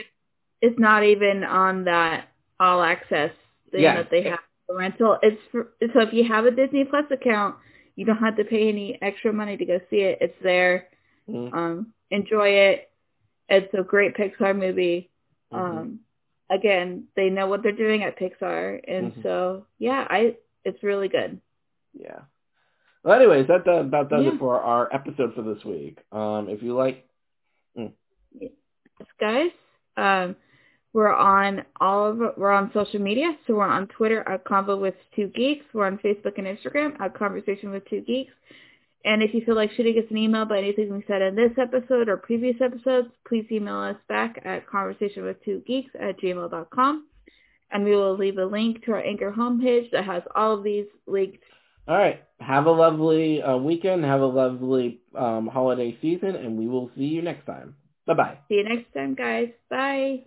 [0.63, 2.29] it's not even on that
[2.59, 3.31] all access
[3.71, 3.97] thing Yeah.
[3.97, 5.19] that they have for rental.
[5.23, 7.57] It's for, so if you have a Disney Plus account,
[7.95, 10.19] you don't have to pay any extra money to go see it.
[10.21, 10.89] It's there.
[11.29, 11.53] Mhm.
[11.53, 12.91] Um, enjoy it.
[13.49, 15.11] It's a great Pixar movie.
[15.53, 15.59] Mhm.
[15.59, 16.01] Um,
[16.51, 19.23] again, they know what they're doing at Pixar, and Mhm.
[19.23, 21.41] so yeah, I it's really good.
[21.93, 22.23] Yeah.
[23.07, 24.33] Well, anyways, that does, about does Yeah.
[24.33, 25.99] it for our episode for this week.
[26.11, 27.05] Um, if you like,
[27.79, 29.51] Yes, guys.
[29.97, 30.35] Um,
[30.93, 34.95] we're on all of we're on social media, so we're on Twitter at Convo with
[35.15, 35.65] Two Geeks.
[35.73, 38.33] We're on Facebook and Instagram at Conversation with Two Geeks.
[39.05, 41.53] And if you feel like shooting us an email about anything we said in this
[41.59, 47.07] episode or previous episodes, please email us back at conversationwithtwogeeks at gmail.com.
[47.71, 50.87] And we will leave a link to our Anchor homepage that has all of these
[51.07, 51.43] linked.
[51.89, 56.69] All right, have a lovely uh, weekend, have a lovely um, holiday season, and we
[56.69, 57.77] will see you next time.
[58.07, 58.39] Bye bye.
[58.49, 59.51] See you next time, guys.
[59.71, 60.27] Bye.